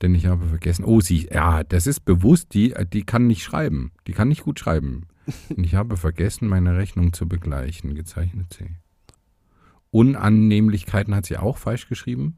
Denn 0.00 0.14
ich 0.14 0.26
habe 0.26 0.46
vergessen. 0.46 0.84
Oh, 0.84 1.00
sie, 1.00 1.28
ja, 1.30 1.62
das 1.64 1.86
ist 1.86 2.04
bewusst, 2.04 2.54
die, 2.54 2.74
die 2.92 3.02
kann 3.02 3.26
nicht 3.26 3.42
schreiben. 3.42 3.92
Die 4.06 4.12
kann 4.12 4.28
nicht 4.28 4.42
gut 4.42 4.58
schreiben. 4.58 5.06
Und 5.48 5.64
ich 5.64 5.74
habe 5.74 5.96
vergessen, 5.96 6.48
meine 6.48 6.76
Rechnung 6.76 7.12
zu 7.12 7.28
begleichen. 7.28 7.94
Gezeichnet 7.94 8.52
sie. 8.58 8.70
Unannehmlichkeiten 9.92 11.14
hat 11.14 11.26
sie 11.26 11.36
auch 11.36 11.56
falsch 11.58 11.88
geschrieben. 11.88 12.36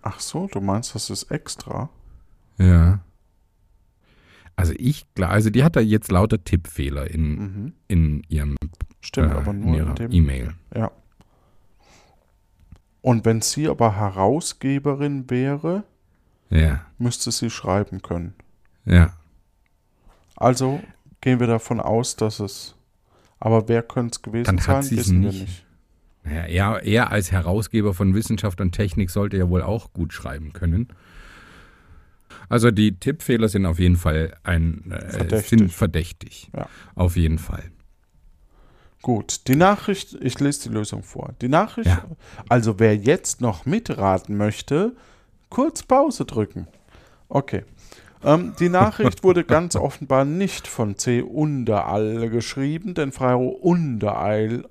Ach 0.00 0.18
so, 0.20 0.46
du 0.46 0.60
meinst, 0.60 0.94
das 0.94 1.10
ist 1.10 1.24
extra? 1.24 1.90
Ja. 2.58 3.00
Also 4.56 4.72
ich, 4.76 5.12
klar, 5.14 5.30
also 5.30 5.50
die 5.50 5.62
hat 5.64 5.76
da 5.76 5.80
jetzt 5.80 6.10
lauter 6.10 6.42
Tippfehler 6.42 7.10
in, 7.10 7.34
Mhm. 7.38 7.72
in 7.88 8.22
ihrem 8.28 8.56
Stimmt, 9.00 9.32
äh, 9.32 9.36
aber 9.36 9.50
in 9.50 9.60
nur 9.60 9.68
in 9.70 9.74
ihrer 9.74 9.94
dem. 9.94 10.12
E-Mail. 10.12 10.54
Ja. 10.74 10.90
Und 13.00 13.24
wenn 13.24 13.40
sie 13.42 13.68
aber 13.68 13.96
Herausgeberin 13.96 15.28
wäre, 15.30 15.84
Ja, 16.50 16.86
müsste 16.98 17.30
sie 17.32 17.50
schreiben 17.50 18.02
können. 18.02 18.34
ja. 18.84 19.12
Also 20.36 20.80
gehen 21.20 21.38
wir 21.40 21.46
davon 21.46 21.78
aus, 21.80 22.16
dass 22.16 22.40
es. 22.40 22.74
Aber 23.38 23.68
wer 23.68 23.82
könnte 23.82 24.12
es 24.16 24.22
gewesen 24.22 24.56
Dann 24.56 24.58
sein, 24.58 24.90
wissen 24.90 25.22
wir 25.22 25.30
nicht. 25.32 25.64
Naja, 26.24 26.46
er, 26.46 26.82
er 26.84 27.10
als 27.10 27.32
Herausgeber 27.32 27.94
von 27.94 28.14
Wissenschaft 28.14 28.60
und 28.60 28.72
Technik 28.72 29.10
sollte 29.10 29.36
ja 29.36 29.48
wohl 29.48 29.62
auch 29.62 29.92
gut 29.92 30.12
schreiben 30.12 30.52
können. 30.52 30.88
Also 32.48 32.70
die 32.70 32.96
Tippfehler 32.96 33.48
sind 33.48 33.66
auf 33.66 33.78
jeden 33.78 33.96
Fall 33.96 34.36
ein 34.44 34.90
äh, 34.90 35.08
Verdächtig. 35.10 35.48
sind 35.48 35.72
verdächtig. 35.72 36.50
Ja. 36.56 36.68
Auf 36.94 37.16
jeden 37.16 37.38
Fall. 37.38 37.64
Gut, 39.00 39.48
die 39.48 39.56
Nachricht, 39.56 40.16
ich 40.20 40.38
lese 40.38 40.68
die 40.68 40.74
Lösung 40.74 41.02
vor. 41.02 41.34
Die 41.40 41.48
Nachricht, 41.48 41.88
Ja. 41.88 42.04
also 42.48 42.78
wer 42.78 42.96
jetzt 42.96 43.40
noch 43.40 43.66
mitraten 43.66 44.36
möchte, 44.36 44.92
kurz 45.48 45.82
Pause 45.82 46.24
drücken. 46.24 46.68
Okay. 47.28 47.64
Ähm, 48.24 48.54
die 48.60 48.68
Nachricht 48.68 49.24
wurde 49.24 49.42
ganz 49.42 49.74
offenbar 49.74 50.24
nicht 50.24 50.68
von 50.68 50.96
C. 50.96 51.20
Underall 51.22 52.30
geschrieben, 52.30 52.94
denn 52.94 53.10
Frau 53.10 53.48
Underall 53.48 54.64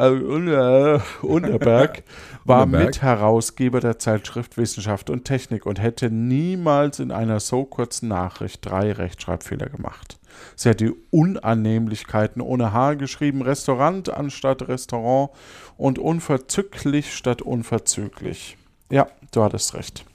Unterberg 0.00 2.04
war 2.44 2.62
Unterberg. 2.62 2.86
Mitherausgeber 2.86 3.80
der 3.80 3.98
Zeitschrift 3.98 4.56
Wissenschaft 4.56 5.10
und 5.10 5.24
Technik 5.24 5.66
und 5.66 5.80
hätte 5.80 6.10
niemals 6.10 7.00
in 7.00 7.12
einer 7.12 7.40
so 7.40 7.64
kurzen 7.64 8.08
Nachricht 8.08 8.64
drei 8.64 8.92
Rechtschreibfehler 8.92 9.68
gemacht. 9.68 10.18
Sie 10.56 10.70
hat 10.70 10.80
die 10.80 10.94
Unannehmlichkeiten 11.10 12.40
ohne 12.40 12.72
H 12.72 12.94
geschrieben, 12.94 13.42
Restaurant 13.42 14.08
anstatt 14.08 14.68
Restaurant 14.68 15.30
und 15.76 15.98
unverzüglich 15.98 17.14
statt 17.14 17.42
unverzüglich. 17.42 18.56
Ja, 18.90 19.06
du 19.32 19.42
hattest 19.42 19.74
recht. 19.74 20.06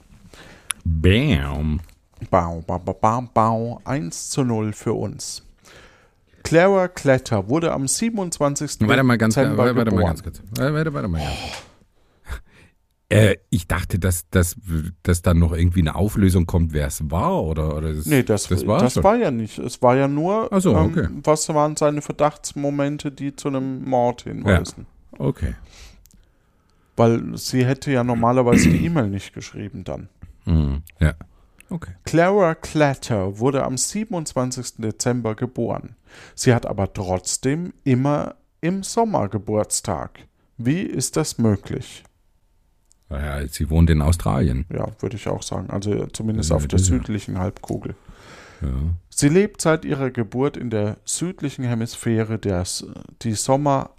Bam. 0.84 1.80
Bau, 2.30 2.64
bau, 2.66 2.78
bau, 2.78 2.94
bau, 2.94 3.28
bau. 3.32 3.80
1 3.84 4.30
zu 4.30 4.42
0 4.42 4.72
für 4.72 4.94
uns. 4.94 5.45
Clara 6.46 6.88
Kletter 6.88 7.48
wurde 7.48 7.72
am 7.72 7.88
27. 7.88 8.88
Warte 8.88 9.02
mal 9.02 9.18
ganz, 9.18 9.34
Dezember 9.34 9.58
warte, 9.58 9.76
warte 9.76 9.94
mal 9.94 10.04
ganz 10.04 10.22
kurz. 10.22 10.42
Warte, 10.56 10.92
warte, 10.92 11.08
mal 11.08 11.18
ganz 11.18 11.36
kurz. 11.40 11.62
Äh, 13.08 13.36
ich 13.50 13.68
dachte, 13.68 14.00
dass, 14.00 14.28
dass, 14.30 14.56
dass 15.04 15.22
dann 15.22 15.38
noch 15.38 15.52
irgendwie 15.52 15.80
eine 15.80 15.94
Auflösung 15.94 16.46
kommt, 16.46 16.72
wer 16.72 16.88
es 16.88 17.08
war, 17.08 17.40
oder? 17.44 17.76
oder 17.76 17.94
das, 17.94 18.06
Nee, 18.06 18.24
das, 18.24 18.48
das 18.48 18.60
das, 18.60 18.66
war 18.66 18.80
war, 18.80 18.90
schon. 18.90 19.20
ja 19.20 19.30
nicht. 19.30 19.58
Es 19.58 19.80
war 19.80 19.96
ja 19.96 20.08
nur, 20.08 20.48
so, 20.58 20.76
ähm, 20.76 20.86
okay. 20.86 21.08
was 21.22 21.48
waren 21.48 21.76
seine 21.76 22.02
Verdachtsmomente, 22.02 23.12
die 23.12 23.36
zu 23.36 23.48
einem 23.48 23.84
Mord 23.84 24.22
hinweisen. 24.22 24.86
Okay. 25.18 25.54
Weil 26.96 27.36
sie 27.36 27.64
hätte 27.64 27.92
ja 27.92 28.02
normalerweise 28.02 28.70
die 28.70 28.86
E-Mail 28.86 29.08
nicht 29.08 29.32
geschrieben 29.32 29.84
dann. 29.84 30.08
Mhm. 30.44 30.82
Ja. 30.98 31.14
Okay. 31.68 31.92
Clara 32.04 32.54
Clatter 32.54 33.38
wurde 33.38 33.64
am 33.64 33.76
27. 33.76 34.76
Dezember 34.78 35.34
geboren. 35.34 35.96
Sie 36.34 36.54
hat 36.54 36.64
aber 36.66 36.92
trotzdem 36.92 37.72
immer 37.84 38.36
im 38.60 38.82
Sommer 38.82 39.28
Geburtstag. 39.28 40.20
Wie 40.56 40.80
ist 40.82 41.16
das 41.16 41.38
möglich? 41.38 42.04
Ja, 43.10 43.46
sie 43.46 43.68
wohnt 43.70 43.90
in 43.90 44.02
Australien. 44.02 44.64
Ja, 44.72 44.88
würde 45.00 45.16
ich 45.16 45.28
auch 45.28 45.42
sagen. 45.42 45.70
Also 45.70 46.06
zumindest 46.06 46.50
Ja, 46.50 46.56
auf 46.56 46.62
der 46.66 46.78
das- 46.78 46.86
südlichen 46.86 47.38
Halbkugel. 47.38 47.94
Ja. 48.62 48.68
Sie 49.10 49.28
lebt 49.28 49.60
seit 49.60 49.84
ihrer 49.84 50.10
Geburt 50.10 50.56
in 50.56 50.70
der 50.70 50.96
südlichen 51.04 51.64
Hemisphäre, 51.64 52.38
der 52.38 52.64
die 53.22 53.34
Sommer 53.34 53.90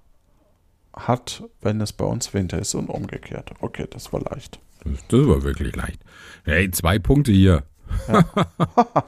hat, 1.00 1.44
wenn 1.62 1.82
es 1.82 1.94
bei 1.94 2.06
uns 2.06 2.34
Winter 2.34 2.60
ist 2.60 2.75
und 2.75 2.89
umgekehrt. 2.89 3.51
Okay, 3.62 3.88
das 3.89 4.13
war 4.13 4.22
leicht. 4.22 4.60
Das, 4.84 5.27
war 5.27 5.44
wirklich 5.44 5.75
leicht. 5.75 6.00
Hey, 6.44 6.70
zwei 6.72 7.00
Punkte 7.00 7.32
hier. 7.32 7.63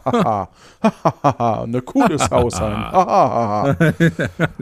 Hahaha, 0.06 0.50
eine 1.64 1.82
cooles 1.82 2.30
Haus 2.32 2.54
sein. 2.54 2.76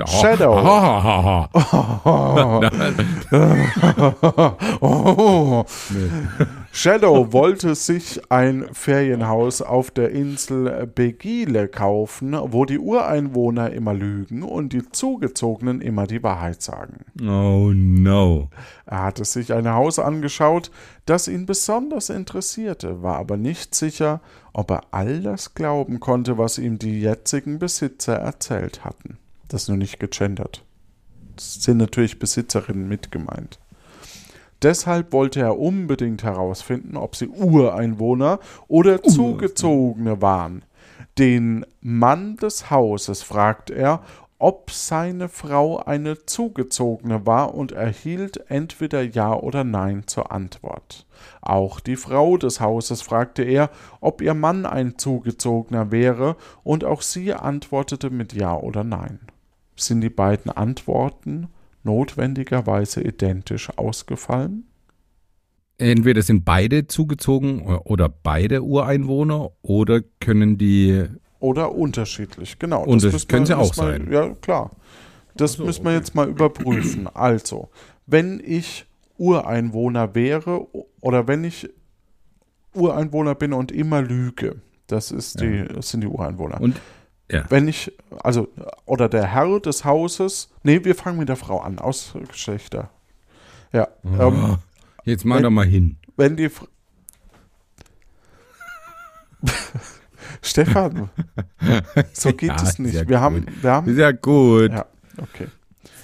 Shadow. 0.08 1.48
Shadow. 6.72 7.34
Wollte 7.34 7.76
sich 7.76 8.22
ein 8.30 8.68
Ferienhaus 8.72 9.62
auf 9.62 9.92
der 9.92 10.12
Insel 10.12 10.88
Begile 10.88 11.68
kaufen, 11.68 12.38
wo 12.52 12.66
die 12.66 12.80
Ureinwohner 12.80 13.72
immer 13.72 13.94
lügen 13.94 14.44
und 14.44 14.74
die 14.74 14.88
Zugezogenen 14.90 15.82
immer 15.82 16.08
die 16.08 16.22
Wahrheit 16.24 16.62
sagen. 16.62 17.06
Oh 17.22 17.72
no. 17.74 18.50
Er 18.86 19.04
hatte 19.04 19.26
sich 19.26 19.54
ein 19.54 19.68
Haus 19.70 20.00
angeschaut, 20.00 20.72
das 21.06 21.28
ihn 21.28 21.46
besonders 21.46 22.10
interessierte, 22.10 23.02
war 23.02 23.18
aber 23.18 23.38
nicht 23.38 23.74
sicher, 23.74 24.22
ob 24.54 24.72
er 24.72 24.82
all 24.92 25.22
das 25.22 25.56
glauben 25.56 26.00
konnte, 26.00 26.38
was 26.38 26.58
ihm 26.58 26.80
die 26.80 27.02
jetzigen 27.02 27.60
Besitzer 27.60 28.16
erzählt 28.16 28.86
hatten. 28.86 29.18
Das 29.48 29.64
ist 29.64 29.68
nur 29.70 29.78
nicht 29.78 30.00
gegendert. 30.00 30.64
Es 31.38 31.64
sind 31.64 31.78
natürlich 31.78 32.20
Besitzerinnen 32.20 32.88
mit 32.88 33.12
gemeint. 33.12 33.60
Deshalb 34.62 35.14
wollte 35.14 35.40
er 35.42 35.60
unbedingt 35.60 36.24
herausfinden, 36.24 36.98
ob 36.98 37.16
sie 37.16 37.28
Ureinwohner 37.28 38.40
oder 38.68 39.04
Zugezogene 39.04 40.22
waren. 40.22 40.64
Den 41.18 41.66
Mann 41.82 42.38
des 42.38 42.70
Hauses 42.70 43.24
fragt 43.24 43.70
er, 43.70 44.02
ob 44.40 44.70
seine 44.70 45.30
Frau 45.30 45.78
eine 45.78 46.26
Zugezogene 46.26 47.26
war 47.26 47.56
und 47.56 47.72
erhielt 47.72 48.50
entweder 48.50 49.02
Ja 49.02 49.34
oder 49.34 49.64
Nein 49.64 50.04
zur 50.06 50.32
Antwort. 50.32 51.08
Auch 51.42 51.80
die 51.80 51.96
Frau 51.96 52.38
des 52.38 52.60
Hauses 52.60 53.02
fragte 53.02 53.44
er, 53.44 53.72
ob 54.00 54.22
ihr 54.22 54.36
Mann 54.36 54.66
ein 54.66 54.98
Zugezogener 54.98 55.92
wäre, 55.92 56.36
und 56.64 56.84
auch 56.84 57.02
sie 57.02 57.34
antwortete 57.34 58.12
mit 58.12 58.34
Ja 58.34 58.56
oder 58.56 58.84
Nein. 58.84 59.20
Sind 59.76 60.02
die 60.02 60.10
beiden 60.10 60.52
Antworten 60.52 61.50
notwendigerweise 61.84 63.02
identisch 63.02 63.70
ausgefallen? 63.78 64.66
Entweder 65.78 66.22
sind 66.24 66.44
beide 66.44 66.88
zugezogen 66.88 67.62
oder 67.62 68.10
beide 68.10 68.64
Ureinwohner 68.64 69.52
oder 69.62 70.02
können 70.20 70.58
die. 70.58 71.06
Oder 71.40 71.74
unterschiedlich, 71.76 72.58
genau. 72.58 72.84
Und 72.84 73.04
das 73.04 73.14
müssen 73.14 73.28
können 73.28 73.46
sie 73.46 73.56
auch 73.56 73.76
wir- 73.78 73.84
sein. 73.84 74.12
Ja, 74.12 74.30
klar. 74.36 74.72
Das 75.36 75.54
so, 75.54 75.66
müssen 75.66 75.84
wir 75.84 75.92
okay. 75.92 75.98
jetzt 76.00 76.16
mal 76.16 76.28
überprüfen. 76.28 77.08
Also, 77.14 77.70
wenn 78.08 78.42
ich 78.44 78.88
Ureinwohner 79.20 80.16
wäre 80.16 80.66
oder 81.00 81.28
wenn 81.28 81.44
ich 81.44 81.70
Ureinwohner 82.74 83.36
bin 83.36 83.54
und 83.54 83.72
immer 83.72 84.02
lüge, 84.02 84.62
das, 84.88 85.12
ist 85.12 85.40
die, 85.42 85.64
das 85.66 85.90
sind 85.90 86.02
die 86.02 86.08
Ureinwohner. 86.08 86.60
Und 86.60 86.80
ja. 87.32 87.46
wenn 87.50 87.68
ich, 87.68 87.92
also, 88.24 88.48
oder 88.86 89.10
der 89.10 89.26
Herr 89.28 89.60
des 89.60 89.84
Hauses, 89.86 90.50
nee, 90.64 90.84
wir 90.84 90.96
fangen 90.96 91.18
mit 91.20 91.30
der 91.30 91.36
Frau 91.36 91.60
an, 91.60 91.80
aus 91.80 92.14
Geschlechter. 92.30 92.90
Ja, 93.74 93.88
ähm, 94.06 94.20
Oh, 94.20 94.58
jetzt 95.04 95.26
mal 95.26 95.36
wenn- 95.38 95.44
doch 95.44 95.50
mal 95.52 95.66
hin. 95.66 95.98
wenn 96.16 96.38
die. 96.38 96.50
Stefan, 100.42 101.10
so 102.14 102.34
geht 102.34 102.50
Ja, 102.50 102.56
es 102.64 102.80
nicht. 102.80 103.08
wir, 103.08 103.20
haben, 103.22 103.46
gut. 103.46 103.64
wir 103.64 103.72
haben. 103.72 103.88
Ist 103.90 103.98
ja 103.98 104.12
gut. 104.12 104.72
Ja, 104.72 104.86
okay. 105.18 105.48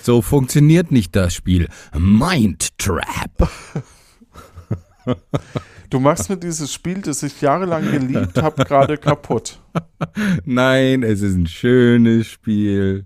So 0.02 0.22
funktioniert 0.22 0.92
nicht 0.92 1.16
das 1.16 1.34
Spiel. 1.34 1.70
Mind 1.98 2.78
Trap. 2.78 3.50
Du 5.94 6.00
machst 6.00 6.28
mir 6.28 6.38
dieses 6.38 6.74
Spiel, 6.74 7.02
das 7.04 7.22
ich 7.22 7.40
jahrelang 7.40 7.84
geliebt 7.92 8.42
habe, 8.42 8.66
gerade 8.66 8.98
kaputt. 8.98 9.60
Nein, 10.44 11.04
es 11.04 11.22
ist 11.22 11.36
ein 11.36 11.46
schönes 11.46 12.26
Spiel. 12.26 13.06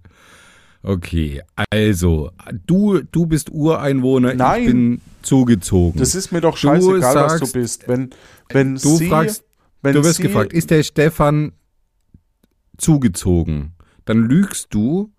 Okay, 0.83 1.41
also, 1.69 2.31
du, 2.65 3.01
du 3.01 3.25
bist 3.25 3.49
Ureinwohner, 3.49 4.35
Nein. 4.35 4.61
ich 4.61 4.67
bin 4.67 5.01
zugezogen. 5.21 5.99
Das 5.99 6.15
ist 6.15 6.31
mir 6.31 6.39
doch 6.39 6.55
scheißegal, 6.55 7.01
was 7.01 7.13
sagst- 7.13 7.41
du 7.41 7.59
bist. 7.59 7.89
Wenn, 7.89 8.11
wenn 8.47 8.75
du 8.75 8.95
sie, 8.95 9.09
fragst, 9.09 9.43
wenn 9.81 9.95
du 9.95 10.03
wirst 10.05 10.15
sie, 10.15 10.23
gefragt, 10.23 10.53
ist 10.53 10.69
der 10.69 10.83
Stefan 10.83 11.51
zugezogen? 12.77 13.73
Dann 14.05 14.29
lügst 14.29 14.73
du. 14.73 15.11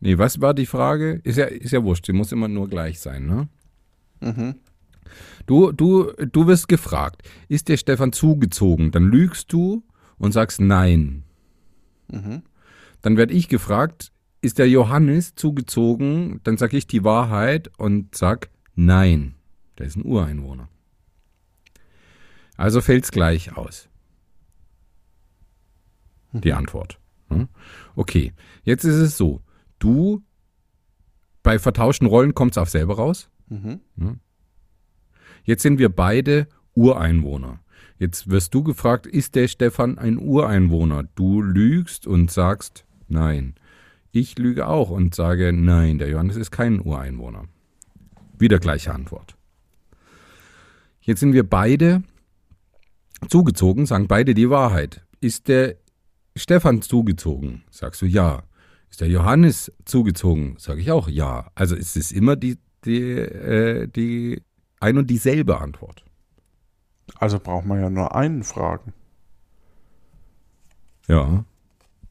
Nee, 0.00 0.16
was 0.16 0.40
war 0.40 0.54
die 0.54 0.64
Frage? 0.64 1.20
Ist 1.24 1.36
ja, 1.36 1.44
ist 1.44 1.72
ja 1.72 1.84
wurscht, 1.84 2.06
sie 2.06 2.14
muss 2.14 2.32
immer 2.32 2.48
nur 2.48 2.70
gleich 2.70 3.00
sein, 3.00 3.26
ne? 3.26 3.48
Mhm. 4.20 4.54
Du, 5.46 5.72
du, 5.72 6.12
du 6.12 6.46
wirst 6.46 6.68
gefragt, 6.68 7.22
ist 7.48 7.68
der 7.68 7.76
Stefan 7.76 8.12
zugezogen? 8.12 8.90
Dann 8.90 9.04
lügst 9.04 9.52
du 9.52 9.84
und 10.18 10.32
sagst 10.32 10.60
nein. 10.60 11.24
Mhm. 12.10 12.42
Dann 13.02 13.16
werde 13.16 13.34
ich 13.34 13.48
gefragt, 13.48 14.12
ist 14.40 14.58
der 14.58 14.68
Johannes 14.68 15.34
zugezogen? 15.34 16.40
Dann 16.44 16.56
sage 16.56 16.76
ich 16.76 16.86
die 16.86 17.04
Wahrheit 17.04 17.70
und 17.78 18.14
sag 18.14 18.50
nein. 18.74 19.34
Der 19.78 19.86
ist 19.86 19.96
ein 19.96 20.04
Ureinwohner. 20.04 20.68
Also 22.56 22.80
fällt's 22.80 23.10
gleich 23.10 23.56
aus. 23.56 23.88
Die 26.32 26.52
Antwort. 26.52 26.98
Hm? 27.28 27.48
Okay, 27.94 28.32
jetzt 28.64 28.84
ist 28.84 28.96
es 28.96 29.16
so. 29.16 29.40
Du, 29.78 30.22
bei 31.42 31.58
vertauschten 31.58 32.06
Rollen 32.06 32.34
kommt's 32.34 32.58
auf 32.58 32.70
selber 32.70 32.96
raus. 32.96 33.28
Mhm. 33.48 33.80
Jetzt 35.44 35.62
sind 35.62 35.78
wir 35.78 35.90
beide 35.90 36.48
Ureinwohner. 36.74 37.60
Jetzt 37.98 38.28
wirst 38.30 38.52
du 38.54 38.62
gefragt, 38.62 39.06
ist 39.06 39.34
der 39.34 39.46
Stefan 39.46 39.98
ein 39.98 40.18
Ureinwohner? 40.18 41.04
Du 41.14 41.42
lügst 41.42 42.06
und 42.06 42.30
sagst 42.30 42.84
nein. 43.08 43.54
Ich 44.10 44.38
lüge 44.38 44.66
auch 44.66 44.90
und 44.90 45.14
sage 45.14 45.52
nein, 45.52 45.98
der 45.98 46.08
Johannes 46.08 46.36
ist 46.36 46.50
kein 46.50 46.80
Ureinwohner. 46.80 47.44
Wieder 48.38 48.58
gleiche 48.58 48.92
Antwort. 48.92 49.36
Jetzt 51.00 51.20
sind 51.20 51.34
wir 51.34 51.48
beide 51.48 52.02
zugezogen, 53.28 53.86
sagen 53.86 54.08
beide 54.08 54.34
die 54.34 54.50
Wahrheit. 54.50 55.04
Ist 55.20 55.48
der 55.48 55.76
Stefan 56.36 56.82
zugezogen? 56.82 57.64
Sagst 57.70 58.02
du 58.02 58.06
ja. 58.06 58.42
Ist 58.90 59.00
der 59.00 59.08
Johannes 59.08 59.72
zugezogen? 59.84 60.56
Sage 60.58 60.80
ich 60.80 60.90
auch 60.90 61.08
ja. 61.08 61.50
Also 61.54 61.76
es 61.76 61.96
ist 61.96 62.12
immer 62.12 62.36
die, 62.36 62.58
die, 62.84 63.00
äh, 63.00 63.88
die 63.88 64.42
ein 64.84 64.98
und 64.98 65.10
dieselbe 65.10 65.60
Antwort. 65.60 66.04
Also 67.16 67.38
braucht 67.38 67.66
man 67.66 67.80
ja 67.80 67.90
nur 67.90 68.14
einen 68.14 68.42
fragen. 68.42 68.92
Ja. 71.08 71.44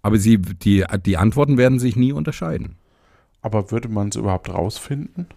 Aber 0.01 0.17
sie, 0.17 0.37
die, 0.37 0.83
die 1.05 1.17
Antworten 1.17 1.57
werden 1.57 1.79
sich 1.79 1.95
nie 1.95 2.11
unterscheiden. 2.11 2.75
Aber 3.41 3.71
würde 3.71 3.89
man 3.89 4.09
es 4.09 4.15
überhaupt 4.15 4.49
rausfinden? 4.49 5.27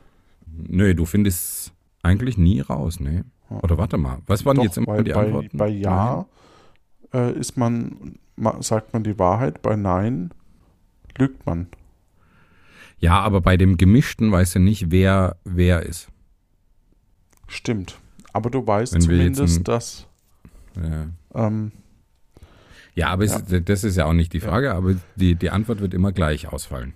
Nö, 0.47 0.95
du 0.95 1.05
findest 1.05 1.73
eigentlich 2.03 2.37
nie 2.39 2.61
raus, 2.61 3.01
ne? 3.01 3.25
Oder 3.49 3.79
warte 3.79 3.97
mal, 3.97 4.19
was 4.27 4.45
waren 4.45 4.57
Doch, 4.57 4.65
jetzt 4.65 4.77
immer 4.77 4.89
weil 4.89 5.05
die 5.05 5.13
bei, 5.13 5.25
Antworten? 5.27 5.57
bei 5.59 5.69
Ja 5.69 6.27
äh, 7.13 7.33
ist 7.33 7.57
man, 7.57 8.17
ma, 8.37 8.61
sagt 8.63 8.93
man 8.93 9.05
die 9.05 9.19
Wahrheit, 9.19 9.63
bei 9.63 9.77
Nein 9.77 10.31
lügt 11.17 11.47
man. 11.47 11.69
Ja, 12.99 13.21
aber 13.21 13.41
bei 13.41 13.57
dem 13.57 13.77
Gemischten 13.77 14.33
weißt 14.33 14.57
du 14.57 14.59
nicht, 14.59 14.91
wer 14.91 15.37
wer 15.45 15.83
ist. 15.83 16.09
Stimmt. 17.49 17.99
Aber 18.33 18.51
du 18.51 18.67
weißt 18.67 18.95
Wenn 18.95 19.01
zumindest, 19.01 19.59
ein- 19.61 19.65
dass 19.65 20.07
Ja, 20.77 21.07
ähm, 21.35 21.73
ja 22.95 23.09
aber 23.09 23.25
Es, 23.25 23.43
das 23.65 23.85
ist 23.85 23.97
ja 23.97 24.05
auch 24.07 24.13
nicht 24.13 24.33
die 24.33 24.41
Frage, 24.41 24.75
aber 24.75 24.97
die, 25.17 25.35
die 25.37 25.51
Antwort 25.51 25.81
wird 25.81 25.95
immer 25.95 26.13
gleich 26.13 26.49
ausfallen. 26.49 26.93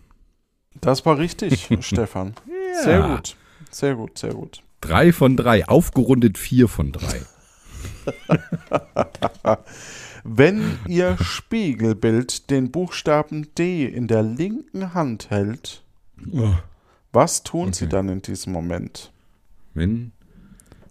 das 0.80 1.04
war 1.06 1.18
richtig, 1.18 1.68
Stefan. 1.80 2.34
Sehr 2.82 3.02
gut. 3.02 3.36
Sehr 3.70 3.94
gut, 3.94 4.18
sehr 4.18 4.34
gut. 4.34 4.62
Drei 4.80 5.12
von 5.12 5.36
drei, 5.36 5.68
aufgerundet 5.68 6.38
vier 6.38 6.66
von 6.68 6.92
drei. 6.92 7.20
Wenn 10.24 10.78
Ihr 10.86 11.16
Spiegelbild 11.20 12.50
den 12.50 12.70
Buchstaben 12.70 13.48
D 13.56 13.86
in 13.86 14.06
der 14.06 14.22
linken 14.22 14.92
Hand 14.94 15.30
hält, 15.30 15.82
was 17.12 17.42
tun 17.42 17.72
Sie 17.72 17.84
Okay. 17.84 17.92
dann 17.92 18.08
in 18.08 18.22
diesem 18.22 18.52
Moment? 18.52 19.12
Wenn 19.74 20.12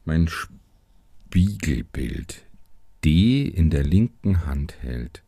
mein 0.09 0.27
Spiegelbild 1.27 2.43
D 3.05 3.43
in 3.43 3.69
der 3.69 3.83
linken 3.83 4.47
Hand 4.47 4.81
hält, 4.81 5.21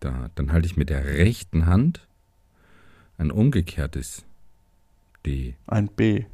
da, 0.00 0.30
dann 0.34 0.50
halte 0.50 0.66
ich 0.66 0.78
mit 0.78 0.88
der 0.88 1.04
rechten 1.04 1.66
Hand 1.66 2.08
ein 3.18 3.30
umgekehrtes 3.30 4.24
D. 5.26 5.56
Ein 5.66 5.88
B. 5.88 6.24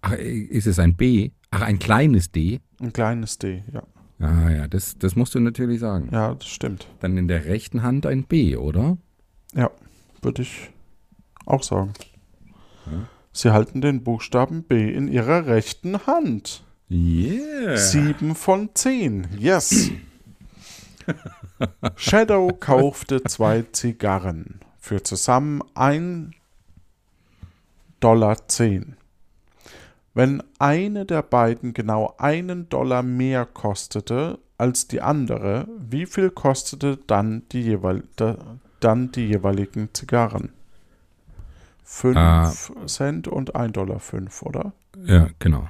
Ach, 0.00 0.12
ist 0.12 0.66
es 0.66 0.78
ein 0.78 0.96
B? 0.96 1.32
Ach, 1.50 1.60
ein 1.60 1.78
kleines 1.78 2.32
D? 2.32 2.60
Ein 2.80 2.94
kleines 2.94 3.36
D, 3.36 3.62
ja. 3.70 3.82
Ah 4.18 4.50
ja, 4.50 4.66
das, 4.66 4.96
das 4.96 5.16
musst 5.16 5.34
du 5.34 5.40
natürlich 5.40 5.80
sagen. 5.80 6.08
Ja, 6.10 6.32
das 6.32 6.48
stimmt. 6.48 6.88
Dann 7.00 7.18
in 7.18 7.28
der 7.28 7.44
rechten 7.44 7.82
Hand 7.82 8.06
ein 8.06 8.24
B, 8.24 8.56
oder? 8.56 8.96
Ja, 9.54 9.70
würde 10.22 10.40
ich 10.40 10.70
auch 11.44 11.62
sagen. 11.62 11.92
Sie 13.32 13.52
halten 13.52 13.80
den 13.80 14.02
Buchstaben 14.02 14.64
B 14.64 14.92
in 14.92 15.08
Ihrer 15.08 15.46
rechten 15.46 16.06
Hand. 16.06 16.64
Yeah. 16.90 17.76
Sieben 17.76 18.34
von 18.34 18.70
zehn. 18.74 19.28
Yes. 19.38 19.92
Shadow 21.96 22.52
kaufte 22.58 23.22
zwei 23.22 23.62
Zigarren 23.70 24.60
für 24.78 25.02
zusammen 25.02 25.62
ein 25.74 26.34
Dollar 28.00 28.48
zehn. 28.48 28.96
Wenn 30.14 30.42
eine 30.58 31.06
der 31.06 31.22
beiden 31.22 31.72
genau 31.72 32.14
einen 32.18 32.68
Dollar 32.68 33.02
mehr 33.04 33.46
kostete 33.46 34.38
als 34.58 34.88
die 34.88 35.00
andere, 35.00 35.68
wie 35.78 36.06
viel 36.06 36.30
kostete 36.30 36.98
dann 37.06 37.42
die, 37.52 37.62
jeweil, 37.62 38.02
da, 38.16 38.36
dann 38.80 39.12
die 39.12 39.28
jeweiligen 39.28 39.90
Zigarren? 39.92 40.52
Fünf 41.92 42.16
Ah. 42.16 42.52
Cent 42.86 43.26
und 43.26 43.56
ein 43.56 43.72
Dollar 43.72 43.98
fünf, 43.98 44.42
oder? 44.42 44.72
Ja, 45.06 45.26
genau. 45.40 45.66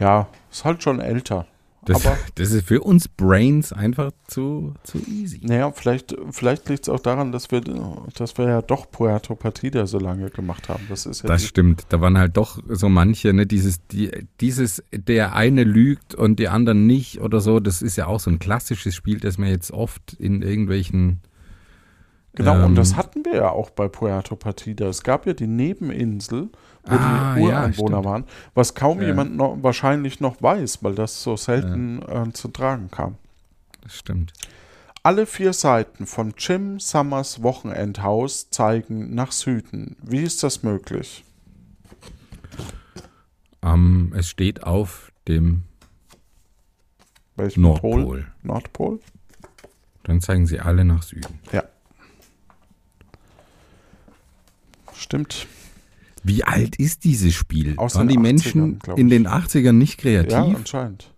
Ja, 0.00 0.28
ist 0.50 0.64
halt 0.64 0.82
schon 0.82 1.00
älter. 1.00 1.46
Das, 1.84 2.04
Aber- 2.04 2.18
das 2.34 2.50
ist 2.50 2.66
für 2.66 2.80
uns 2.82 3.06
Brains 3.08 3.72
einfach 3.72 4.10
zu, 4.26 4.74
zu 4.82 4.98
easy. 4.98 5.40
Naja, 5.44 5.70
vielleicht, 5.70 6.14
vielleicht 6.32 6.68
liegt 6.68 6.82
es 6.82 6.88
auch 6.88 6.98
daran, 7.00 7.30
dass 7.32 7.50
wir, 7.52 7.60
dass 7.60 8.36
wir 8.36 8.48
ja 8.48 8.62
doch 8.62 8.90
Puerto 8.90 9.36
Partida 9.36 9.86
so 9.86 9.98
lange 10.00 10.28
gemacht 10.30 10.68
haben. 10.68 10.84
Das 10.88 11.06
ist 11.06 11.22
ja 11.22 11.28
Das 11.28 11.44
stimmt. 11.44 11.86
Da 11.90 12.00
waren 12.00 12.18
halt 12.18 12.36
doch 12.36 12.58
so 12.68 12.88
manche, 12.88 13.32
ne, 13.32 13.46
dieses, 13.46 13.78
die, 13.86 14.10
dieses, 14.40 14.82
der 14.92 15.34
eine 15.36 15.62
lügt 15.62 16.14
und 16.16 16.40
die 16.40 16.48
anderen 16.48 16.86
nicht 16.86 17.20
oder 17.20 17.40
so, 17.40 17.60
das 17.60 17.80
ist 17.80 17.94
ja 17.96 18.06
auch 18.06 18.20
so 18.20 18.28
ein 18.30 18.40
klassisches 18.40 18.94
Spiel, 18.96 19.20
das 19.20 19.38
man 19.38 19.48
jetzt 19.48 19.70
oft 19.70 20.14
in 20.14 20.42
irgendwelchen 20.42 21.20
Genau, 22.36 22.54
ähm, 22.56 22.64
und 22.66 22.74
das 22.76 22.96
hatten 22.96 23.24
wir 23.24 23.34
ja 23.34 23.50
auch 23.50 23.70
bei 23.70 23.88
Puerto 23.88 24.36
Partida. 24.36 24.86
Es 24.86 25.02
gab 25.02 25.26
ja 25.26 25.32
die 25.32 25.46
Nebeninsel, 25.48 26.50
wo 26.84 26.94
Ah, 26.94 27.34
die 27.34 27.40
ja, 27.40 27.46
Ureinwohner 27.46 27.72
stimmt. 27.98 28.04
waren, 28.04 28.24
was 28.54 28.74
kaum 28.74 29.00
Ja. 29.00 29.08
jemand 29.08 29.36
noch, 29.36 29.56
wahrscheinlich 29.62 30.20
noch 30.20 30.40
weiß, 30.40 30.84
weil 30.84 30.94
das 30.94 31.22
so 31.22 31.36
selten 31.36 32.00
äh, 32.02 32.32
zu 32.32 32.48
tragen 32.48 32.90
kam. 32.90 33.16
Das 33.82 33.94
stimmt. 33.96 34.32
Alle 35.02 35.26
vier 35.26 35.52
Seiten 35.52 36.04
von 36.06 36.34
Jim 36.36 36.78
Summers 36.80 37.42
Wochenendhaus 37.42 38.50
zeigen 38.50 39.14
nach 39.14 39.32
Süden. 39.32 39.96
Wie 40.02 40.20
ist 40.22 40.42
das 40.42 40.62
möglich? 40.62 41.24
Ähm, 43.62 44.12
es 44.16 44.28
steht 44.28 44.62
auf 44.64 45.12
dem 45.28 45.62
Welchem 47.36 47.62
Nordpol. 47.62 48.04
Pol? 48.04 48.26
Nordpol? 48.42 49.00
Dann 50.04 50.20
zeigen 50.20 50.46
sie 50.46 50.60
alle 50.60 50.84
nach 50.84 51.02
Süden. 51.02 51.40
Ja. 51.52 51.64
Stimmt. 54.98 55.46
Wie 56.22 56.42
alt 56.44 56.76
ist 56.76 57.04
dieses 57.04 57.34
Spiel? 57.34 57.74
Aus 57.76 57.94
Waren 57.94 58.08
die 58.08 58.16
80ern, 58.16 58.20
Menschen 58.20 58.78
in 58.96 59.08
den 59.08 59.28
80ern 59.28 59.72
nicht 59.72 60.02
Ja, 60.04 60.22
kreativ? 60.24 60.56
anscheinend. 60.56 61.12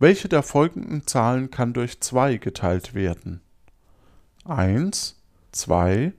Welche 0.00 0.28
der 0.28 0.42
folgenden 0.42 1.06
Zahlen 1.06 1.50
kann 1.50 1.72
durch 1.72 2.00
2 2.00 2.36
geteilt 2.38 2.94
werden? 2.94 3.40
1, 4.44 5.16
2, 5.52 6.12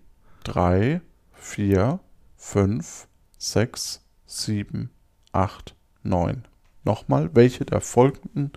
3, 0.43 1.01
4, 1.33 1.99
5, 2.37 3.07
6, 3.37 4.01
7, 4.25 4.89
8, 5.31 5.75
9. 6.03 6.43
Nochmal, 6.83 7.29
welche 7.33 7.65
der 7.65 7.81
folgenden 7.81 8.51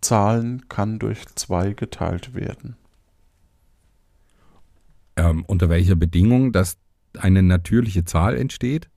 Zahlen 0.00 0.68
kann 0.68 0.98
durch 0.98 1.24
2 1.34 1.72
geteilt 1.72 2.34
werden? 2.34 2.76
ähm, 5.16 5.44
unter 5.46 5.68
welcher 5.68 5.94
Bedingung, 5.94 6.50
dass 6.52 6.76
eine 7.18 7.42
natürliche 7.42 8.04
Zahl 8.04 8.36
entsteht? 8.36 8.88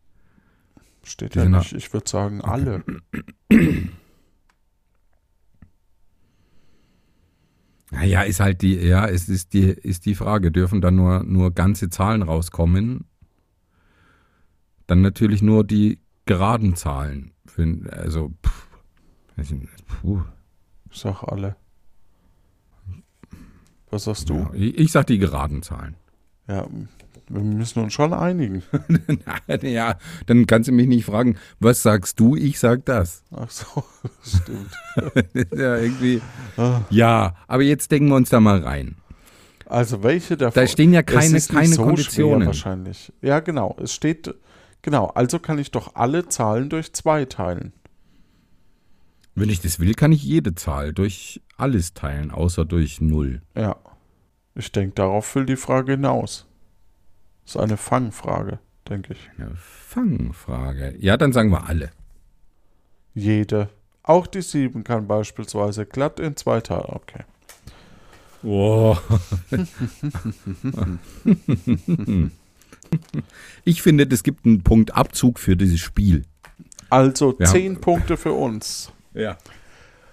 Steht 1.03 1.35
ja 1.35 1.45
nicht. 1.45 1.73
Ich 1.73 1.93
würde 1.93 2.09
sagen, 2.09 2.41
alle. 2.41 2.83
Naja, 7.89 8.23
ist 8.23 8.41
halt 8.41 8.63
die, 8.63 8.75
ja, 8.75 9.07
es 9.07 9.29
ist 9.29 9.53
die, 9.53 9.61
ist 9.61 10.05
die 10.05 10.15
Frage, 10.15 10.51
dürfen 10.51 10.81
dann 10.81 10.97
nur, 10.97 11.23
nur 11.23 11.51
ganze 11.51 11.89
Zahlen 11.89 12.21
rauskommen? 12.21 13.05
Dann 14.87 15.01
natürlich 15.01 15.41
nur 15.41 15.63
die 15.63 15.99
geraden 16.25 16.75
Zahlen. 16.75 17.31
Also, 17.89 18.33
pff, 18.45 18.67
puh. 20.01 20.21
Sag 20.91 21.23
alle. 21.23 21.55
Was 23.89 24.03
sagst 24.03 24.29
du? 24.29 24.35
Ja, 24.35 24.53
ich, 24.53 24.77
ich 24.77 24.91
sag 24.91 25.07
die 25.07 25.17
geraden 25.17 25.63
Zahlen. 25.63 25.95
Ja, 26.47 26.67
wir 27.29 27.41
müssen 27.41 27.83
uns 27.83 27.93
schon 27.93 28.13
einigen. 28.13 28.63
ja, 29.61 29.97
dann 30.25 30.47
kannst 30.47 30.69
du 30.69 30.73
mich 30.73 30.87
nicht 30.87 31.05
fragen, 31.05 31.37
was 31.59 31.83
sagst 31.83 32.19
du? 32.19 32.35
Ich 32.35 32.59
sag 32.59 32.85
das. 32.85 33.23
Ach 33.31 33.49
so, 33.49 33.83
stimmt. 34.23 34.71
Das 34.95 35.23
ist 35.33 35.53
ja, 35.53 35.77
irgendwie. 35.77 36.21
Ah. 36.55 36.81
Ja, 36.89 37.35
aber 37.47 37.63
jetzt 37.63 37.91
denken 37.91 38.09
wir 38.09 38.15
uns 38.15 38.29
da 38.29 38.39
mal 38.39 38.59
rein. 38.59 38.95
Also 39.65 40.01
welche 40.03 40.37
der 40.37 40.51
Da 40.51 40.65
stehen 40.65 40.93
ja 40.93 41.03
keine, 41.03 41.41
keine 41.41 41.67
so 41.67 41.83
Konditionen. 41.83 42.47
Wahrscheinlich. 42.47 43.11
Ja, 43.21 43.41
genau. 43.41 43.75
Es 43.81 43.93
steht, 43.93 44.33
genau. 44.81 45.07
Also 45.07 45.39
kann 45.39 45.59
ich 45.59 45.71
doch 45.71 45.95
alle 45.95 46.29
Zahlen 46.29 46.69
durch 46.69 46.93
zwei 46.93 47.25
teilen. 47.25 47.73
Wenn 49.35 49.49
ich 49.49 49.59
das 49.59 49.79
will, 49.79 49.93
kann 49.93 50.13
ich 50.13 50.23
jede 50.23 50.55
Zahl 50.55 50.93
durch 50.93 51.41
alles 51.57 51.93
teilen, 51.93 52.31
außer 52.31 52.65
durch 52.65 53.01
null. 53.01 53.41
Ja. 53.55 53.75
Ich 54.55 54.71
denke, 54.71 54.95
darauf 54.95 55.35
will 55.35 55.45
die 55.45 55.55
Frage 55.55 55.91
hinaus. 55.91 56.46
Das 57.47 57.55
ist 57.55 57.61
eine 57.61 57.77
Fangfrage, 57.77 58.59
denke 58.89 59.13
ich. 59.13 59.29
Eine 59.37 59.55
Fangfrage. 59.55 60.95
Ja, 60.99 61.15
dann 61.15 61.31
sagen 61.31 61.49
wir 61.49 61.65
alle. 61.65 61.91
Jede. 63.13 63.69
Auch 64.03 64.27
die 64.27 64.41
sieben 64.41 64.83
kann 64.83 65.07
beispielsweise 65.07 65.85
glatt 65.85 66.19
in 66.19 66.35
zwei 66.35 66.59
teilen. 66.59 66.89
Okay. 66.89 67.23
Oh. 68.43 68.97
ich 73.63 73.81
finde, 73.81 74.07
es 74.11 74.23
gibt 74.23 74.45
einen 74.45 74.63
Punkt 74.63 74.93
Abzug 74.93 75.39
für 75.39 75.55
dieses 75.55 75.79
Spiel. 75.79 76.23
Also 76.89 77.37
Wir 77.39 77.47
haben- 77.47 77.53
zehn 77.53 77.79
Punkte 77.81 78.17
für 78.17 78.33
uns. 78.33 78.91
Ja. 79.13 79.37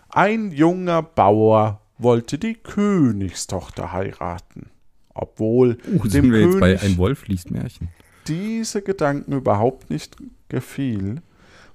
Ein 0.09 0.53
junger 0.53 1.03
Bauer 1.03 1.81
wollte 1.99 2.39
die 2.39 2.55
Königstochter 2.55 3.93
heiraten. 3.93 4.71
Obwohl 5.15 5.79
Uh, 5.87 6.07
dem 6.09 6.35
jetzt 6.35 6.61
bei 6.61 6.75
König 6.75 6.83
Ein 6.83 6.99
Wolf 6.99 7.27
liest 7.29 7.51
Märchen. 7.51 7.89
diese 8.29 8.83
Gedanken 8.83 9.33
überhaupt 9.33 9.91
nicht 9.91 10.17
gefiel, 10.49 11.23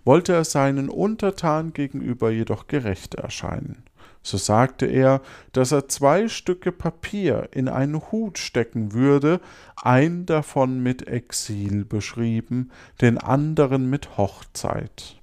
wollte 0.05 0.33
er 0.33 0.43
seinen 0.43 0.89
Untertan 0.89 1.73
gegenüber 1.73 2.31
jedoch 2.31 2.67
gerecht 2.67 3.15
erscheinen. 3.15 3.83
So 4.21 4.37
sagte 4.37 4.85
er, 4.85 5.21
dass 5.53 5.71
er 5.71 5.87
zwei 5.87 6.27
Stücke 6.27 6.71
Papier 6.71 7.49
in 7.51 7.69
einen 7.69 8.01
Hut 8.11 8.37
stecken 8.37 8.93
würde, 8.93 9.39
ein 9.77 10.25
davon 10.25 10.81
mit 10.81 11.07
Exil 11.07 11.85
beschrieben, 11.85 12.71
den 13.01 13.17
anderen 13.17 13.89
mit 13.89 14.17
Hochzeit. 14.17 15.18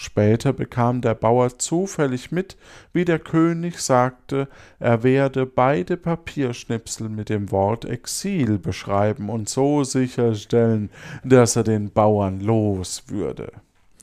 Später 0.00 0.52
bekam 0.52 1.00
der 1.00 1.14
Bauer 1.14 1.58
zufällig 1.58 2.30
mit, 2.30 2.56
wie 2.92 3.04
der 3.04 3.18
König 3.18 3.80
sagte, 3.80 4.46
er 4.78 5.02
werde 5.02 5.44
beide 5.44 5.96
Papierschnipsel 5.96 7.08
mit 7.08 7.28
dem 7.28 7.50
Wort 7.50 7.84
Exil 7.84 8.60
beschreiben 8.60 9.28
und 9.28 9.48
so 9.48 9.82
sicherstellen, 9.82 10.90
dass 11.24 11.56
er 11.56 11.64
den 11.64 11.90
Bauern 11.90 12.40
los 12.40 13.06
würde. 13.08 13.50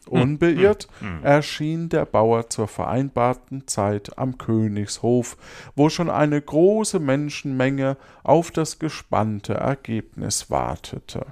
Unbeirrt 0.08 0.90
erschien 1.24 1.88
der 1.88 2.06
Bauer 2.06 2.50
zur 2.50 2.68
vereinbarten 2.68 3.66
Zeit 3.66 4.18
am 4.18 4.38
Königshof, 4.38 5.38
wo 5.78 5.88
schon 5.88 6.10
eine 6.10 6.42
große 6.42 7.00
Menschenmenge 7.00 7.96
auf 8.22 8.52
das 8.52 8.80
gespannte 8.80 9.54
Ergebnis 9.54 10.52
wartete. 10.52 11.26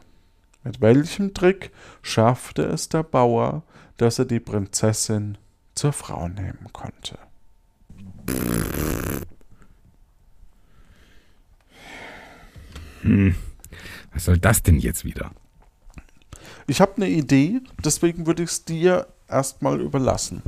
Mit 0.63 0.80
welchem 0.80 1.34
Trick 1.34 1.71
schaffte 2.02 2.63
es 2.63 2.88
der 2.88 3.04
Bauer, 3.04 3.63
dass 3.97 4.19
er 4.19 4.25
die 4.25 4.39
Prinzessin 4.39 5.38
zur 5.75 5.93
Frau 5.93 6.27
nehmen 6.27 6.67
konnte? 6.71 7.17
Was 14.13 14.25
soll 14.25 14.38
das 14.38 14.63
denn 14.63 14.79
jetzt 14.79 15.03
wieder? 15.03 15.32
Ich 16.67 16.79
habe 16.79 16.95
eine 16.95 17.10
Idee, 17.10 17.62
deswegen 17.84 18.25
würde 18.25 18.43
ich 18.43 18.49
es 18.49 18.65
dir 18.65 19.08
erstmal 19.27 19.82
überlassen. 19.82 20.41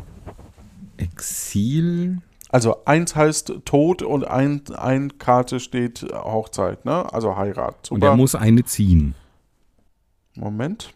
Exil? 0.97 2.21
Also 2.49 2.85
eins 2.85 3.15
heißt 3.15 3.53
Tod 3.65 4.01
und 4.01 4.25
ein, 4.25 4.61
ein 4.77 5.17
Karte 5.17 5.59
steht 5.59 6.03
Hochzeit, 6.13 6.85
ne? 6.85 7.11
Also 7.11 7.35
Heirat. 7.35 7.91
Und 7.91 8.01
er 8.01 8.11
Super. 8.11 8.17
muss 8.17 8.35
eine 8.35 8.63
ziehen. 8.63 9.15
Moment. 10.35 10.93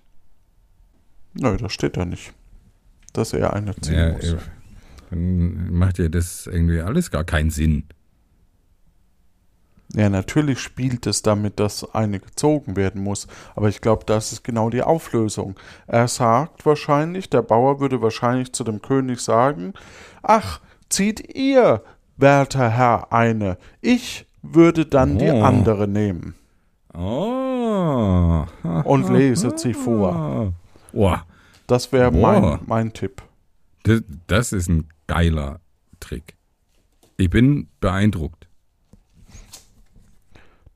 Nö, 1.34 1.58
das 1.58 1.74
steht 1.74 1.98
da 1.98 2.06
nicht. 2.06 2.34
Dass 3.13 3.34
er 3.34 3.54
eine 3.54 3.76
ziehen 3.76 3.93
Ja, 3.98 4.12
muss. 4.13 4.36
dann 5.10 5.74
macht 5.74 5.98
ja 6.00 6.10
das 6.10 6.48
irgendwie 6.48 6.82
alles 6.82 7.10
gar 7.12 7.24
keinen 7.24 7.50
Sinn. 7.50 7.84
Ja, 9.95 10.08
natürlich 10.10 10.60
spielt 10.60 11.08
es 11.08 11.24
damit, 11.24 11.60
dass 11.60 11.95
eine 11.95 12.19
gezogen 12.19 12.76
werden 12.76 13.02
muss. 13.04 13.28
Aber 13.56 13.69
ich 13.69 13.82
glaube, 13.82 14.04
das 14.06 14.32
ist 14.32 14.43
genau 14.43 14.69
die 14.69 14.84
Auflösung. 14.84 15.56
Er 15.88 16.08
sagt 16.08 16.63
wahrscheinlich, 16.65 17.30
der 17.32 17.41
Bauer 17.41 17.80
würde 17.80 18.00
wahrscheinlich 18.02 18.54
zu 18.54 18.63
dem 18.63 18.84
König 18.84 19.19
sagen, 19.19 19.74
ach, 20.22 20.60
zieht 20.89 21.36
ihr, 21.36 21.82
werter 22.17 22.69
Herr, 22.69 23.12
eine. 23.12 23.58
Ich 23.82 24.28
würde 24.43 24.86
dann 24.86 25.17
die 25.17 25.32
Oh. 25.32 25.41
andere 25.41 25.88
nehmen. 25.88 26.36
Oh. 26.93 28.45
Und 28.84 29.10
leset 29.10 29.58
sie 29.60 29.74
vor. 29.74 30.54
Oh, 30.93 31.15
Das 31.70 31.92
wäre 31.92 32.12
mein, 32.12 32.60
mein 32.66 32.94
Tipp. 32.94 33.22
das, 33.84 34.02
das 34.26 34.54
ist 34.54 34.70
ein 34.70 34.90
geiler 35.06 35.60
Trick. 36.00 36.36
Ich 37.16 37.30
bin 37.30 37.68
beeindruckt. 37.80 38.48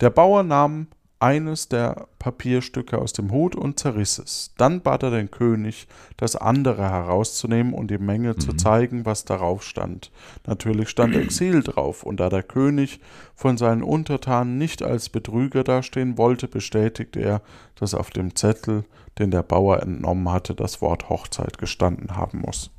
Der 0.02 0.12
Bauer 0.12 0.44
nahm 0.44 0.86
eines 1.24 1.70
der 1.70 2.10
Papierstücke 2.20 2.98
aus 2.98 3.14
dem 3.14 3.32
Hut 3.32 3.56
und 3.56 3.80
zerriss 3.80 4.20
es. 4.20 4.52
Dann 4.58 4.82
bat 4.82 5.04
er 5.04 5.12
den 5.12 5.32
König, 5.32 5.88
das 6.18 6.36
andere 6.36 6.84
herauszunehmen 6.90 7.74
und 7.74 7.90
die 7.90 7.98
Menge 7.98 8.36
zu 8.36 8.52
zeigen, 8.54 9.06
was 9.06 9.24
darauf 9.24 9.64
stand. 9.64 10.12
Natürlich 10.46 10.90
stand 10.90 11.16
Exil 11.16 11.64
drauf, 11.64 12.04
und 12.04 12.20
da 12.20 12.28
der 12.28 12.44
König 12.44 13.00
von 13.36 13.58
seinen 13.58 13.84
Untertanen 13.84 14.58
nicht 14.58 14.84
als 14.84 15.08
Betrüger 15.08 15.64
dastehen 15.64 16.18
wollte, 16.18 16.50
bestätigte 16.50 17.22
er, 17.22 17.42
dass 17.76 17.94
auf 17.94 18.10
dem 18.10 18.36
Zettel, 18.36 18.84
den 19.18 19.32
der 19.32 19.44
Bauer 19.44 19.82
entnommen 19.82 20.30
hatte, 20.30 20.54
das 20.54 20.82
Wort 20.82 21.08
Hochzeit 21.08 21.58
gestanden 21.58 22.18
haben 22.18 22.42
muss. 22.42 22.70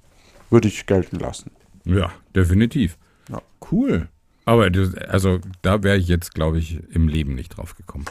Würde 0.51 0.69
ich 0.69 0.85
gelten 0.85 1.19
lassen. 1.19 1.51
Ja, 1.87 2.13
definitiv. 2.37 2.99
Ja. 3.31 3.41
Cool. 3.73 4.09
Aber 4.45 4.69
das, 4.71 4.95
also 4.95 5.41
da 5.63 5.83
wäre 5.83 5.97
ich 5.97 6.09
jetzt, 6.09 6.35
glaube 6.35 6.59
ich, 6.59 6.83
im 6.91 7.09
Leben 7.09 7.35
nicht 7.35 7.57
drauf 7.57 7.75
gekommen. 7.75 8.05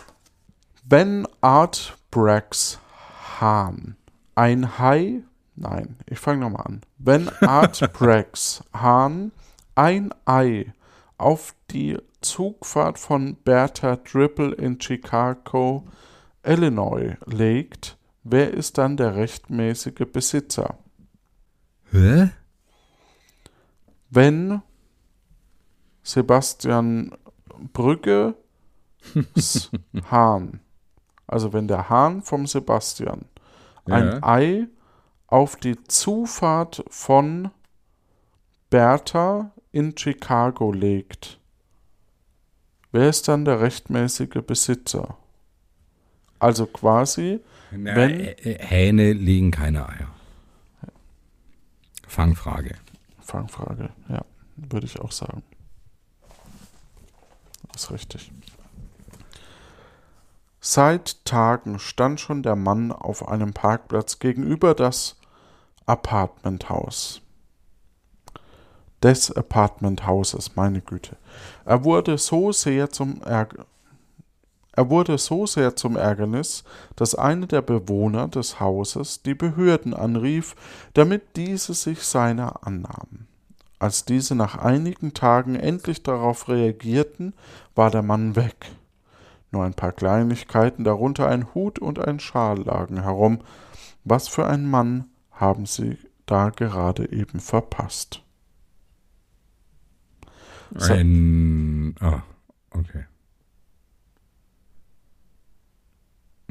Wenn 0.85 1.25
Art 1.39 1.97
Brax 2.11 2.77
Hahn 3.39 3.95
ein 4.35 4.77
Hai, 4.77 5.23
nein, 5.55 5.95
ich 6.07 6.19
fange 6.19 6.41
nochmal 6.41 6.65
an. 6.65 6.81
Wenn 6.97 7.29
Art 7.41 7.93
Brax 7.93 8.63
Hahn 8.73 9.31
ein 9.75 10.13
Ei 10.25 10.73
auf 11.17 11.55
die 11.71 11.97
Zugfahrt 12.19 12.99
von 12.99 13.37
Bertha 13.45 13.95
Dripple 13.95 14.53
in 14.55 14.79
Chicago, 14.79 15.87
Illinois 16.43 17.15
legt, 17.27 17.97
wer 18.23 18.53
ist 18.53 18.77
dann 18.77 18.97
der 18.97 19.15
rechtmäßige 19.15 20.05
Besitzer? 20.11 20.77
Hä? 21.91 22.31
Wenn 24.09 24.61
Sebastian 26.03 27.15
Brügge 27.71 28.35
Hahn, 30.11 30.59
also 31.27 31.53
wenn 31.53 31.67
der 31.67 31.89
Hahn 31.89 32.21
vom 32.21 32.45
Sebastian 32.47 33.25
ein 33.85 34.05
Ja. 34.07 34.23
Ei 34.23 34.67
auf 35.27 35.55
die 35.55 35.81
Zufahrt 35.85 36.83
von 36.89 37.49
Bertha 38.69 39.51
in 39.71 39.97
Chicago 39.97 40.71
legt, 40.71 41.39
wer 42.91 43.09
ist 43.09 43.27
dann 43.27 43.45
der 43.45 43.61
rechtmäßige 43.61 44.41
Besitzer? 44.45 45.17
Also 46.39 46.65
quasi, 46.65 47.39
Na, 47.71 47.95
Wenn- 47.95 48.19
Hähne 48.43 49.13
legen 49.13 49.51
keine 49.51 49.87
Eier. 49.89 50.09
Fangfrage. 52.07 52.75
Fangfrage, 53.21 53.89
ja, 54.09 54.23
würde 54.57 54.85
ich 54.85 54.99
auch 54.99 55.11
sagen. 55.11 55.41
Das 57.71 57.85
ist 57.85 57.91
richtig. 57.91 58.31
Seit 60.65 61.25
Tagen 61.25 61.77
stand 61.77 62.21
schon 62.21 62.41
der 62.41 62.55
Mann 62.55 62.93
auf 62.93 63.27
einem 63.27 63.51
Parkplatz 63.51 64.19
gegenüber 64.19 64.73
das 64.73 65.17
Apartmenthaus. 65.85 67.19
Des 69.03 69.29
Apartmenthauses, 69.35 70.55
meine 70.55 70.79
Güte. 70.79 71.17
Er 71.65 71.83
wurde 71.83 72.17
so 72.17 72.53
sehr 72.53 72.89
zum 72.89 73.21
Ärger 73.23 73.65
er 74.71 74.89
wurde 74.89 75.17
so 75.17 75.45
sehr 75.45 75.75
zum 75.75 75.97
Ärgernis, 75.97 76.63
dass 76.95 77.13
einer 77.13 77.45
der 77.45 77.61
Bewohner 77.61 78.29
des 78.29 78.61
Hauses 78.61 79.21
die 79.21 79.35
Behörden 79.35 79.93
anrief, 79.93 80.55
damit 80.93 81.35
diese 81.35 81.73
sich 81.73 82.01
seiner 82.03 82.65
annahmen. 82.65 83.27
Als 83.79 84.05
diese 84.05 84.33
nach 84.33 84.57
einigen 84.57 85.13
Tagen 85.13 85.55
endlich 85.55 86.01
darauf 86.01 86.47
reagierten, 86.47 87.33
war 87.75 87.91
der 87.91 88.01
Mann 88.01 88.35
weg. 88.37 88.71
Nur 89.53 89.63
ein 89.65 89.75
paar 89.75 89.91
Kleinigkeiten, 89.91 90.83
darunter 90.83 91.27
ein 91.29 91.53
Hut 91.53 91.77
und 91.77 91.99
ein 91.99 92.19
Schal 92.19 92.63
lagen 92.63 93.03
herum. 93.03 93.41
Was 94.03 94.27
für 94.27 94.47
ein 94.47 94.65
Mann 94.65 95.05
haben 95.31 95.67
sie 95.67 95.99
da 96.25 96.49
gerade 96.49 97.11
eben 97.11 97.39
verpasst? 97.39 98.23
So. 100.75 100.91
Ein. 100.91 101.93
Ah, 101.99 102.23
okay. 102.71 103.05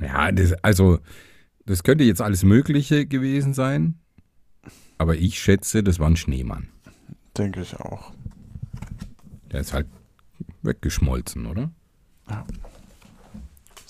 Ja, 0.00 0.30
das, 0.30 0.52
also, 0.62 1.00
das 1.66 1.82
könnte 1.82 2.04
jetzt 2.04 2.22
alles 2.22 2.44
Mögliche 2.44 3.04
gewesen 3.04 3.52
sein. 3.52 3.98
Aber 4.96 5.16
ich 5.16 5.40
schätze, 5.40 5.82
das 5.82 5.98
war 5.98 6.08
ein 6.08 6.16
Schneemann. 6.16 6.68
Denke 7.36 7.62
ich 7.62 7.74
auch. 7.80 8.12
Der 9.50 9.60
ist 9.60 9.72
halt 9.72 9.88
weggeschmolzen, 10.62 11.46
oder? 11.46 11.72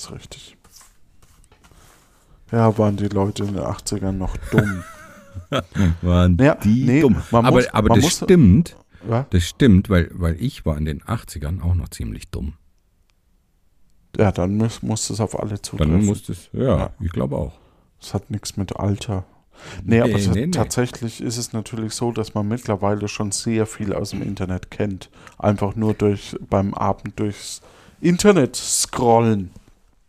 Ist 0.03 0.11
richtig. 0.11 0.57
Ja, 2.51 2.77
waren 2.77 2.97
die 2.97 3.07
Leute 3.09 3.45
in 3.45 3.55
den 3.55 3.63
80ern 3.63 4.13
noch 4.13 4.37
dumm. 4.51 4.83
Waren 6.03 6.37
Ja, 6.39 6.55
die 6.57 6.85
nee, 6.85 7.01
dumm. 7.01 7.23
aber 7.31 7.51
muss- 7.53 7.69
aber 7.69 7.89
das 7.95 8.03
muss- 8.05 8.17
stimmt. 8.17 8.77
Ja? 9.09 9.27
Das 9.31 9.45
stimmt, 9.45 9.89
weil, 9.91 10.11
weil 10.13 10.37
ich 10.43 10.67
war 10.67 10.77
in 10.77 10.85
den 10.85 11.03
80ern 11.03 11.63
auch 11.63 11.75
noch 11.75 11.89
ziemlich 11.89 12.31
dumm. 12.31 12.55
ja, 14.19 14.31
dann 14.33 14.57
muss, 14.57 14.83
muss 14.83 15.09
es 15.09 15.21
auf 15.21 15.39
alle 15.39 15.61
zutreffen. 15.63 15.93
Dann 15.93 16.05
muss 16.05 16.25
das, 16.25 16.51
ja, 16.53 16.63
Ja. 16.79 16.91
ich 17.01 17.11
glaube 17.13 17.37
auch. 17.37 17.59
Das 18.01 18.13
hat 18.15 18.31
nichts 18.31 18.57
mit 18.57 18.77
Alter. 18.77 19.25
Nee, 19.85 20.01
aber 20.01 20.09
Nee, 20.19 20.25
ta- 20.25 20.33
nee, 20.33 20.47
nee. 20.47 20.51
tatsächlich 20.51 21.21
ist 21.21 21.37
es 21.39 21.53
natürlich 21.53 21.95
so, 21.95 22.11
dass 22.13 22.35
man 22.35 22.49
mittlerweile 22.49 23.07
schon 23.09 23.31
sehr 23.33 23.67
viel 23.67 23.93
aus 23.95 24.11
dem 24.11 24.21
Internet 24.23 24.71
kennt. 24.71 25.11
Einfach 25.39 25.77
nur 25.77 25.95
durch 25.95 26.37
beim 26.51 26.75
Abend 26.75 27.19
durchs 27.19 27.63
Internet 28.01 28.57
scrollen. 28.57 29.51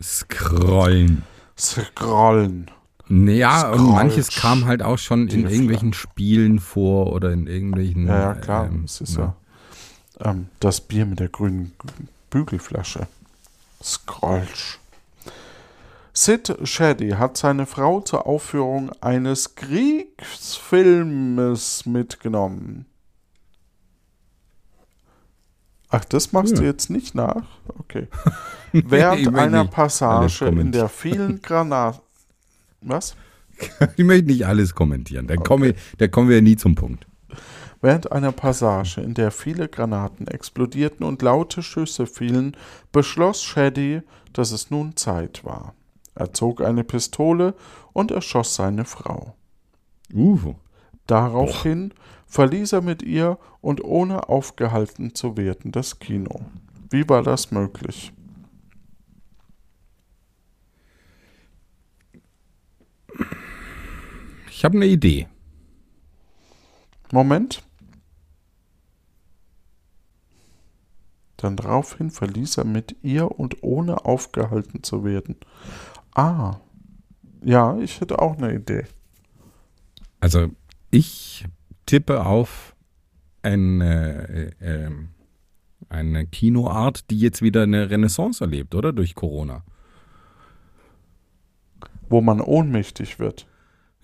Scrollen. 0.01 1.23
Scrollen. 1.57 2.69
Ja, 3.09 3.71
und 3.71 3.79
Scrolch. 3.79 3.93
manches 3.93 4.29
kam 4.29 4.65
halt 4.65 4.81
auch 4.81 4.97
schon 4.97 5.27
in 5.27 5.45
irgendwelchen 5.47 5.93
Spielen 5.93 6.59
vor 6.59 7.11
oder 7.13 7.31
in 7.31 7.45
irgendwelchen. 7.47 8.07
Ja, 8.07 8.19
ja, 8.19 8.33
klar. 8.35 8.67
ähm, 8.67 8.83
es 8.85 9.01
ist 9.01 9.17
ja, 9.17 9.35
ähm, 10.19 10.47
das 10.59 10.81
Bier 10.81 11.05
mit 11.05 11.19
der 11.19 11.29
grünen 11.29 11.73
Bügelflasche. 12.29 13.07
Scrolch. 13.81 14.79
Sid 16.13 16.55
Shaddy 16.63 17.09
hat 17.11 17.37
seine 17.37 17.65
Frau 17.65 18.01
zur 18.01 18.27
Aufführung 18.27 18.91
eines 19.01 19.55
Kriegsfilmes 19.55 21.87
mitgenommen. 21.87 22.85
Ach, 25.93 26.03
das 26.05 26.31
machst 26.31 26.53
Ja. 26.53 26.59
du 26.61 26.65
jetzt 26.65 26.89
nicht 26.89 27.13
nach? 27.13 27.43
Okay. 27.79 28.07
Während 28.71 29.35
einer 29.35 29.65
Passage, 29.65 30.45
in 30.45 30.71
der 30.71 30.89
vielen 30.89 31.41
Granaten. 31.41 32.01
Was? 32.81 33.15
Ich 33.95 34.03
möchte 34.03 34.25
nicht 34.25 34.45
alles 34.47 34.73
kommentieren. 34.73 35.27
Da, 35.27 35.35
kommen 35.35 35.63
wir, 35.63 35.75
da 35.99 36.07
kommen 36.07 36.27
wir 36.29 36.41
nie 36.41 36.55
zum 36.55 36.73
Punkt. 36.73 37.05
Während 37.81 38.11
einer 38.11 38.31
Passage, 38.31 38.99
in 39.01 39.13
der 39.13 39.29
viele 39.29 39.67
Granaten 39.69 40.27
explodierten 40.27 41.05
und 41.05 41.21
laute 41.21 41.61
Schüsse 41.61 42.07
fielen, 42.07 42.57
beschloss 42.91 43.43
Shaddy, 43.43 44.01
dass 44.33 44.51
es 44.51 44.71
nun 44.71 44.95
Zeit 44.97 45.45
war. 45.45 45.75
Er 46.15 46.33
zog 46.33 46.61
eine 46.61 46.83
Pistole 46.83 47.53
und 47.93 48.09
erschoss 48.09 48.55
seine 48.55 48.85
Frau. 48.85 49.35
Uh, 50.13 50.55
Daraufhin 51.05 51.93
verließ 52.33 52.73
er 52.73 52.81
mit 52.81 53.03
ihr 53.03 53.37
und 53.61 53.83
ohne 53.83 54.27
aufgehalten 54.27 55.13
zu 55.13 55.37
werden 55.37 55.71
das 55.71 55.99
Kino. 55.99 56.41
Wie 56.89 57.07
war 57.07 57.21
das 57.21 57.51
möglich? 57.51 58.11
ich 64.49 64.65
habe 64.65 64.77
eine 64.77 64.87
Idee. 64.87 65.27
Moment. 67.11 67.61
Dann 71.37 71.55
daraufhin 71.55 72.09
verließ 72.09 72.57
er 72.57 72.65
mit 72.65 72.95
ihr 73.03 73.29
und 73.29 73.61
ohne 73.61 74.05
aufgehalten 74.05 74.81
zu 74.81 75.03
werden. 75.03 75.35
Ah. 76.15 76.55
Ja, 77.43 77.77
ich 77.77 78.01
hätte 78.01 78.19
auch 78.19 78.37
eine 78.37 78.55
Idee. 78.55 78.85
Also, 80.19 80.47
ich 80.89 81.45
tippe 81.85 82.25
auf 82.25 82.75
eine, 83.41 84.27
äh, 84.29 84.85
ähm, 84.85 85.09
eine 85.89 86.25
Kinoart, 86.25 87.09
die 87.09 87.19
jetzt 87.19 87.41
wieder 87.41 87.63
eine 87.63 87.89
Renaissance 87.89 88.43
erlebt, 88.43 88.73
oder? 88.75 88.93
Durch 88.93 89.15
Corona. 89.15 89.63
Wo 92.09 92.21
man 92.21 92.41
ohnmächtig 92.41 93.19
wird. 93.19 93.47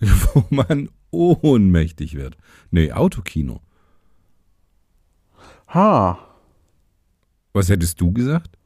Wo 0.00 0.44
man 0.50 0.88
ohnmächtig 1.10 2.14
wird. 2.14 2.36
Nee, 2.70 2.92
Autokino. 2.92 3.60
Ha. 5.68 6.18
Was 7.52 7.68
hättest 7.68 8.00
du 8.00 8.12
gesagt? 8.12 8.56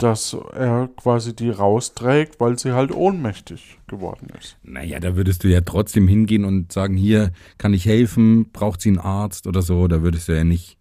Dass 0.00 0.36
er 0.52 0.88
quasi 0.96 1.34
die 1.36 1.50
rausträgt, 1.50 2.40
weil 2.40 2.58
sie 2.58 2.72
halt 2.72 2.92
ohnmächtig 2.92 3.78
geworden 3.86 4.28
ist. 4.38 4.56
Naja, 4.62 4.98
da 4.98 5.14
würdest 5.14 5.44
du 5.44 5.48
ja 5.48 5.60
trotzdem 5.60 6.08
hingehen 6.08 6.44
und 6.44 6.72
sagen, 6.72 6.96
hier, 6.96 7.32
kann 7.58 7.74
ich 7.74 7.84
helfen? 7.86 8.50
Braucht 8.50 8.80
sie 8.80 8.88
einen 8.88 8.98
Arzt 8.98 9.46
oder 9.46 9.62
so? 9.62 9.88
Da 9.88 10.02
würdest 10.02 10.28
du 10.28 10.36
ja 10.36 10.44
nicht 10.44 10.78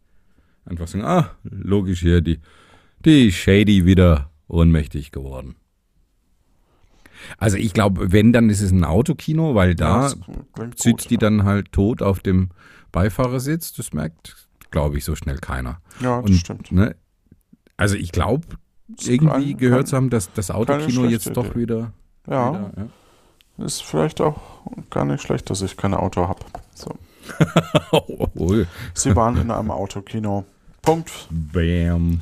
einfach 0.65 0.87
sagen, 0.87 1.03
ah, 1.03 1.31
logisch 1.43 1.99
hier, 1.99 2.21
die, 2.21 2.39
die 3.05 3.31
Shady 3.31 3.85
wieder 3.85 4.29
ohnmächtig 4.47 5.11
geworden. 5.11 5.55
Also 7.37 7.57
ich 7.57 7.73
glaube, 7.73 8.11
wenn, 8.11 8.33
dann 8.33 8.49
ist 8.49 8.61
es 8.61 8.71
ein 8.71 8.85
Autokino, 8.85 9.55
weil 9.55 9.75
da 9.75 10.11
klingt 10.53 10.79
sitzt 10.79 11.03
gut. 11.03 11.09
die 11.09 11.17
dann 11.17 11.43
halt 11.43 11.71
tot 11.71 12.01
auf 12.01 12.19
dem 12.19 12.49
Beifahrersitz. 12.91 13.73
Das 13.73 13.93
merkt, 13.93 14.47
glaube 14.71 14.97
ich, 14.97 15.03
so 15.05 15.15
schnell 15.15 15.37
keiner. 15.37 15.81
Ja, 15.99 16.21
das 16.21 16.31
Und, 16.31 16.37
stimmt. 16.37 16.71
Ne, 16.71 16.95
also 17.77 17.95
ich 17.95 18.11
glaube, 18.11 18.47
irgendwie 19.01 19.27
kein- 19.53 19.57
gehört 19.57 19.87
zu 19.87 19.95
haben, 19.95 20.09
dass 20.09 20.31
das 20.33 20.51
Autokino 20.51 21.05
jetzt 21.05 21.35
doch 21.35 21.45
Idee. 21.45 21.55
wieder, 21.55 21.91
Ja, 22.27 22.51
wieder 22.53 22.71
ja. 23.57 23.65
ist 23.65 23.83
vielleicht 23.83 24.21
auch 24.21 24.39
gar 24.89 25.05
nicht 25.05 25.21
schlecht, 25.21 25.49
dass 25.49 25.61
ich 25.61 25.77
kein 25.77 25.93
Auto 25.93 26.27
habe. 26.27 26.39
So. 26.73 26.91
Oh, 27.91 28.55
Sie 28.93 29.15
waren 29.15 29.37
in 29.37 29.51
einem 29.51 29.69
Autokino. 29.71 30.45
Punkt. 30.81 31.11
bam. 31.29 32.21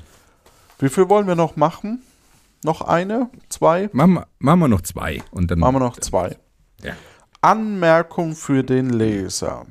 Wie 0.79 0.89
viel 0.89 1.07
wollen 1.09 1.27
wir 1.27 1.35
noch 1.35 1.55
machen? 1.55 2.01
Noch 2.63 2.81
eine? 2.81 3.29
Zwei? 3.49 3.89
Machen 3.93 4.13
wir, 4.15 4.27
machen 4.39 4.59
wir 4.61 4.67
noch 4.67 4.81
zwei. 4.81 5.21
Und 5.31 5.49
dann 5.51 5.59
Machen 5.59 5.75
wir 5.75 5.79
noch 5.79 5.97
zwei. 5.99 6.37
Ja. 6.83 6.93
Anmerkung 7.41 8.35
für 8.35 8.63
den 8.63 8.89
Leser. 8.89 9.65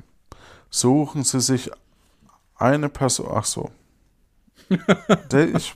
Suchen 0.69 1.23
Sie 1.23 1.41
sich 1.41 1.69
eine 2.55 2.89
Person. 2.89 3.27
Ach 3.33 3.45
so. 3.45 3.69
Der 5.31 5.53
ich, 5.55 5.73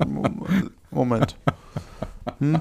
Moment. 0.91 1.35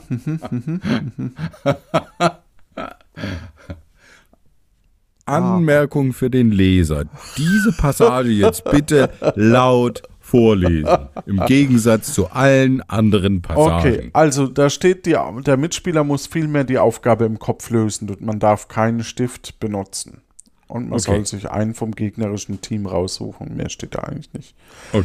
Anmerkung 5.26 6.12
für 6.12 6.30
den 6.30 6.50
Leser. 6.50 7.04
Diese 7.36 7.72
Passage 7.72 8.30
jetzt 8.30 8.64
bitte 8.64 9.10
laut 9.36 10.02
vorlesen. 10.18 11.08
Im 11.26 11.44
Gegensatz 11.46 12.14
zu 12.14 12.30
allen 12.30 12.82
anderen 12.88 13.42
Passagen. 13.42 13.90
Okay, 13.94 14.10
also 14.12 14.46
da 14.46 14.70
steht, 14.70 15.06
die, 15.06 15.16
der 15.44 15.56
Mitspieler 15.56 16.04
muss 16.04 16.26
vielmehr 16.26 16.64
die 16.64 16.78
Aufgabe 16.78 17.24
im 17.26 17.38
Kopf 17.38 17.70
lösen 17.70 18.08
und 18.10 18.20
man 18.22 18.38
darf 18.38 18.68
keinen 18.68 19.04
Stift 19.04 19.60
benutzen. 19.60 20.22
Und 20.66 20.88
man 20.88 21.00
Okay. 21.00 21.10
soll 21.16 21.26
sich 21.26 21.50
einen 21.50 21.74
vom 21.74 21.92
gegnerischen 21.92 22.60
Team 22.60 22.86
raussuchen. 22.86 23.56
Mehr 23.56 23.68
steht 23.70 23.96
da 23.96 24.00
eigentlich 24.00 24.32
nicht. 24.32 24.54
Okay. 24.92 25.04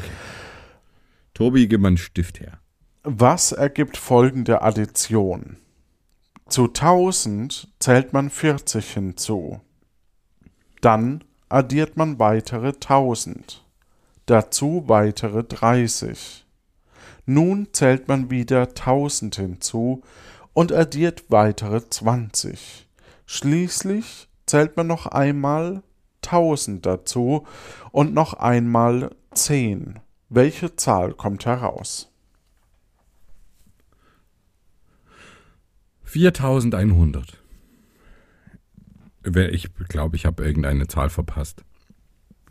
Tobi, 1.34 1.68
gib 1.68 1.82
mal 1.82 1.90
einen 1.90 1.98
Stift 1.98 2.40
her. 2.40 2.60
Was 3.08 3.52
ergibt 3.52 3.98
folgende 3.98 4.64
Addition? 4.64 5.58
Zu 6.50 6.64
1000 6.70 7.68
zählt 7.78 8.14
man 8.14 8.32
40 8.32 8.94
hinzu. 8.94 9.62
Dann 10.82 11.24
addiert 11.48 11.98
man 11.98 12.18
weitere 12.18 12.70
1000. 12.70 13.64
Dazu 14.26 14.86
weitere 14.88 15.44
30. 15.44 16.48
Nun 17.28 17.68
zählt 17.74 18.08
man 18.08 18.32
wieder 18.32 18.70
1000 18.70 19.36
hinzu 19.36 20.02
und 20.54 20.72
addiert 20.72 21.26
weitere 21.30 21.88
20. 21.88 22.88
Schließlich 23.28 24.28
zählt 24.48 24.78
man 24.78 24.88
noch 24.88 25.06
einmal 25.06 25.84
1000 26.24 26.84
dazu 26.84 27.46
und 27.92 28.16
noch 28.16 28.34
einmal 28.34 29.12
10. 29.36 30.00
Welche 30.30 30.76
Zahl 30.76 31.14
kommt 31.14 31.46
heraus? 31.46 32.12
4100. 36.16 37.38
Wer- 39.24 39.54
Ich 39.54 39.68
glaube, 39.90 40.16
ich 40.16 40.26
habe 40.26 40.46
irgendeine 40.46 40.88
Zahl 40.88 41.10
verpasst. 41.10 41.64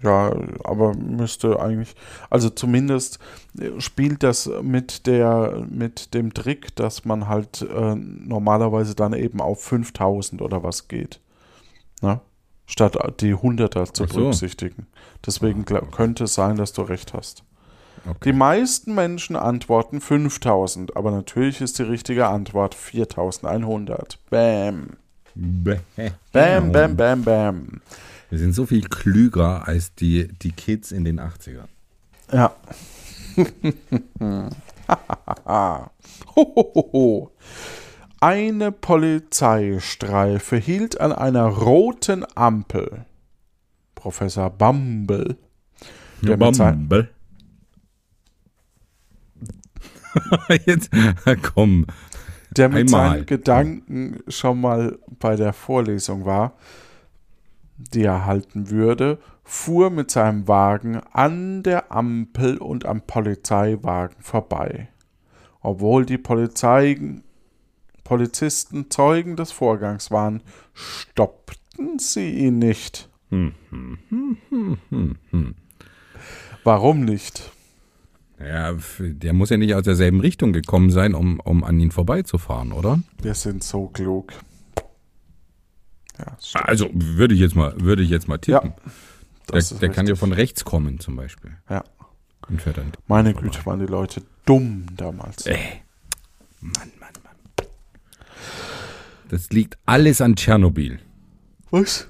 Ja, 0.02 0.36
aber 0.64 0.94
müsste 0.94 1.58
eigentlich, 1.60 1.94
also 2.28 2.50
zumindest 2.50 3.18
äh, 3.58 3.80
spielt 3.80 4.22
das 4.22 4.50
mit 4.60 5.06
der, 5.06 5.64
mit 5.70 6.12
dem 6.12 6.34
Trick, 6.34 6.76
dass 6.76 7.06
man 7.06 7.26
halt 7.26 7.62
äh, 7.62 7.94
normalerweise 7.94 8.94
dann 8.94 9.14
eben 9.14 9.40
auf 9.40 9.62
5000 9.64 10.42
oder 10.42 10.62
was 10.62 10.88
geht. 10.88 11.20
Ne? 12.02 12.20
Statt 12.66 12.98
die 13.22 13.32
Hunderter 13.32 13.86
zu 13.94 14.06
so. 14.06 14.18
berücksichtigen. 14.18 14.88
Deswegen 15.24 15.64
gla- 15.64 15.90
könnte 15.90 16.24
es 16.24 16.34
sein, 16.34 16.56
dass 16.56 16.74
du 16.74 16.82
recht 16.82 17.14
hast. 17.14 17.42
Okay. 18.06 18.18
Die 18.30 18.32
meisten 18.34 18.94
Menschen 18.94 19.34
antworten 19.36 20.00
5000, 20.00 20.96
aber 20.96 21.10
natürlich 21.10 21.60
ist 21.62 21.78
die 21.78 21.84
richtige 21.84 22.26
Antwort 22.26 22.74
4100. 22.74 24.18
Bam. 24.30 24.88
Bam, 25.34 26.70
bam, 26.72 26.96
bam, 26.96 27.22
bam. 27.22 27.80
Wir 28.30 28.38
sind 28.38 28.54
so 28.54 28.66
viel 28.66 28.82
klüger 28.82 29.66
als 29.66 29.94
die, 29.94 30.28
die 30.42 30.52
Kids 30.52 30.92
in 30.92 31.04
den 31.04 31.18
80ern. 31.20 31.66
Ja. 32.32 32.54
Hohoho. 36.36 37.30
Eine 38.20 38.72
Polizeistreife 38.72 40.56
hielt 40.56 41.00
an 41.00 41.12
einer 41.12 41.44
roten 41.46 42.24
Ampel. 42.34 43.04
Professor 43.94 44.48
Bumble. 44.50 45.36
Der 46.22 46.36
mit 46.38 46.54
sein- 46.56 46.88
Bumble. 46.88 47.08
Jetzt, 50.66 50.90
komm. 51.54 51.86
der 52.56 52.68
mit 52.68 52.88
Einmal. 52.88 53.10
seinen 53.10 53.26
Gedanken 53.26 54.20
schon 54.28 54.60
mal 54.60 54.98
bei 55.18 55.36
der 55.36 55.52
Vorlesung 55.52 56.24
war, 56.24 56.54
die 57.76 58.02
er 58.04 58.26
halten 58.26 58.70
würde, 58.70 59.18
fuhr 59.44 59.90
mit 59.90 60.10
seinem 60.10 60.48
Wagen 60.48 61.00
an 61.12 61.62
der 61.62 61.92
Ampel 61.92 62.58
und 62.58 62.86
am 62.86 63.02
Polizeiwagen 63.02 64.16
vorbei. 64.20 64.88
Obwohl 65.60 66.06
die 66.06 66.18
Polizei 66.18 66.98
Polizisten 68.04 68.90
Zeugen 68.90 69.36
des 69.36 69.50
Vorgangs 69.50 70.10
waren, 70.10 70.42
stoppten 70.74 71.98
sie 71.98 72.30
ihn 72.30 72.58
nicht. 72.58 73.08
Warum 76.64 77.04
nicht? 77.04 77.50
Ja, 78.38 78.74
der 78.98 79.32
muss 79.32 79.50
ja 79.50 79.56
nicht 79.56 79.74
aus 79.74 79.84
derselben 79.84 80.20
Richtung 80.20 80.52
gekommen 80.52 80.90
sein, 80.90 81.14
um, 81.14 81.40
um 81.40 81.62
an 81.62 81.78
ihn 81.78 81.90
vorbeizufahren, 81.90 82.72
oder? 82.72 83.00
Wir 83.22 83.34
sind 83.34 83.62
so 83.62 83.86
klug. 83.88 84.32
Ja. 86.18 86.36
Also 86.62 86.90
würde 86.92 87.34
ich 87.34 87.40
jetzt 87.40 87.54
mal, 87.54 87.74
würde 87.80 88.02
ich 88.02 88.10
jetzt 88.10 88.28
mal 88.28 88.38
tippen. 88.38 88.74
der 88.74 88.92
das 89.46 89.72
ist 89.72 89.82
der 89.82 89.90
kann 89.90 90.06
ja 90.06 90.14
von 90.14 90.32
rechts 90.32 90.64
kommen, 90.64 91.00
zum 91.00 91.16
Beispiel. 91.16 91.52
ja. 91.68 91.84
Und 92.48 92.60
fährt 92.60 92.76
dann. 92.76 92.92
Meine 93.06 93.32
Güte, 93.32 93.64
waren 93.64 93.80
die 93.80 93.86
Leute 93.86 94.22
dumm 94.44 94.84
damals. 94.96 95.46
Äh. 95.46 95.56
Mann, 96.60 96.72
Mann, 97.00 97.08
Mann. 97.22 97.66
Das 99.30 99.48
liegt 99.50 99.78
alles 99.86 100.20
an 100.20 100.36
Tschernobyl. 100.36 100.98
Was? 101.70 102.08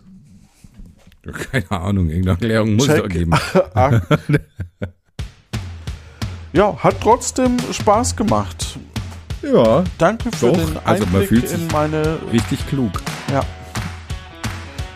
Keine 1.22 1.70
Ahnung, 1.70 2.08
irgendeine 2.08 2.32
Erklärung 2.32 2.74
muss 2.74 2.88
es 2.88 3.08
geben. 3.08 3.32
Ja, 6.54 6.76
hat 6.78 7.00
trotzdem 7.00 7.56
Spaß 7.72 8.14
gemacht. 8.14 8.78
Ja, 9.42 9.82
Danke 9.98 10.30
für 10.36 10.46
Doch, 10.46 10.56
den 10.56 10.78
also 10.84 11.04
man 11.06 11.14
Einblick 11.22 11.28
fühlt 11.28 11.48
sich- 11.48 11.58
in 11.60 11.66
meine. 11.68 12.18
richtig 12.32 12.66
klug. 12.68 13.02
Ja. 13.32 13.40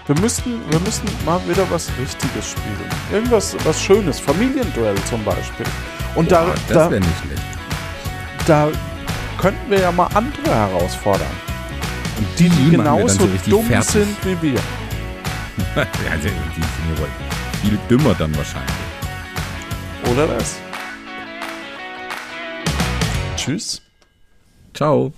Wir 0.07 0.19
müssten, 0.21 0.61
wir 0.71 0.79
müssen 0.81 1.03
mal 1.27 1.39
wieder 1.47 1.65
was 1.71 1.89
Richtiges 2.01 2.51
spielen. 2.53 2.89
Irgendwas 3.13 3.55
was 3.65 3.79
Schönes. 3.83 4.19
Familienduell 4.21 4.95
zum 5.11 5.23
Beispiel. 5.25 5.67
Und 6.15 6.31
da, 6.33 6.45
Boah, 6.45 6.55
das 6.69 6.77
da, 6.79 6.91
wäre 6.91 7.01
nicht 7.01 7.19
schlecht. 7.27 7.43
da 8.47 8.69
könnten 9.37 9.71
wir 9.71 9.81
ja 9.81 9.93
mal 9.93 10.07
andere 10.15 10.55
herausfordern. 10.55 11.27
Und 12.19 12.27
Die, 12.39 12.49
die 12.49 12.71
genauso 12.71 13.19
so 13.27 13.29
dumm 13.51 13.67
fertig. 13.67 13.91
sind 13.91 14.17
wie 14.25 14.41
wir. 14.41 14.55
ja, 15.77 15.85
die, 16.17 16.23
sind 16.23 16.35
viel 17.63 17.79
dümmer 17.91 18.15
dann 18.15 18.35
wahrscheinlich. 18.37 18.73
Oder 20.11 20.27
das? 20.29 20.57
Tschüss. 23.49 23.83
Ciao. 24.75 25.13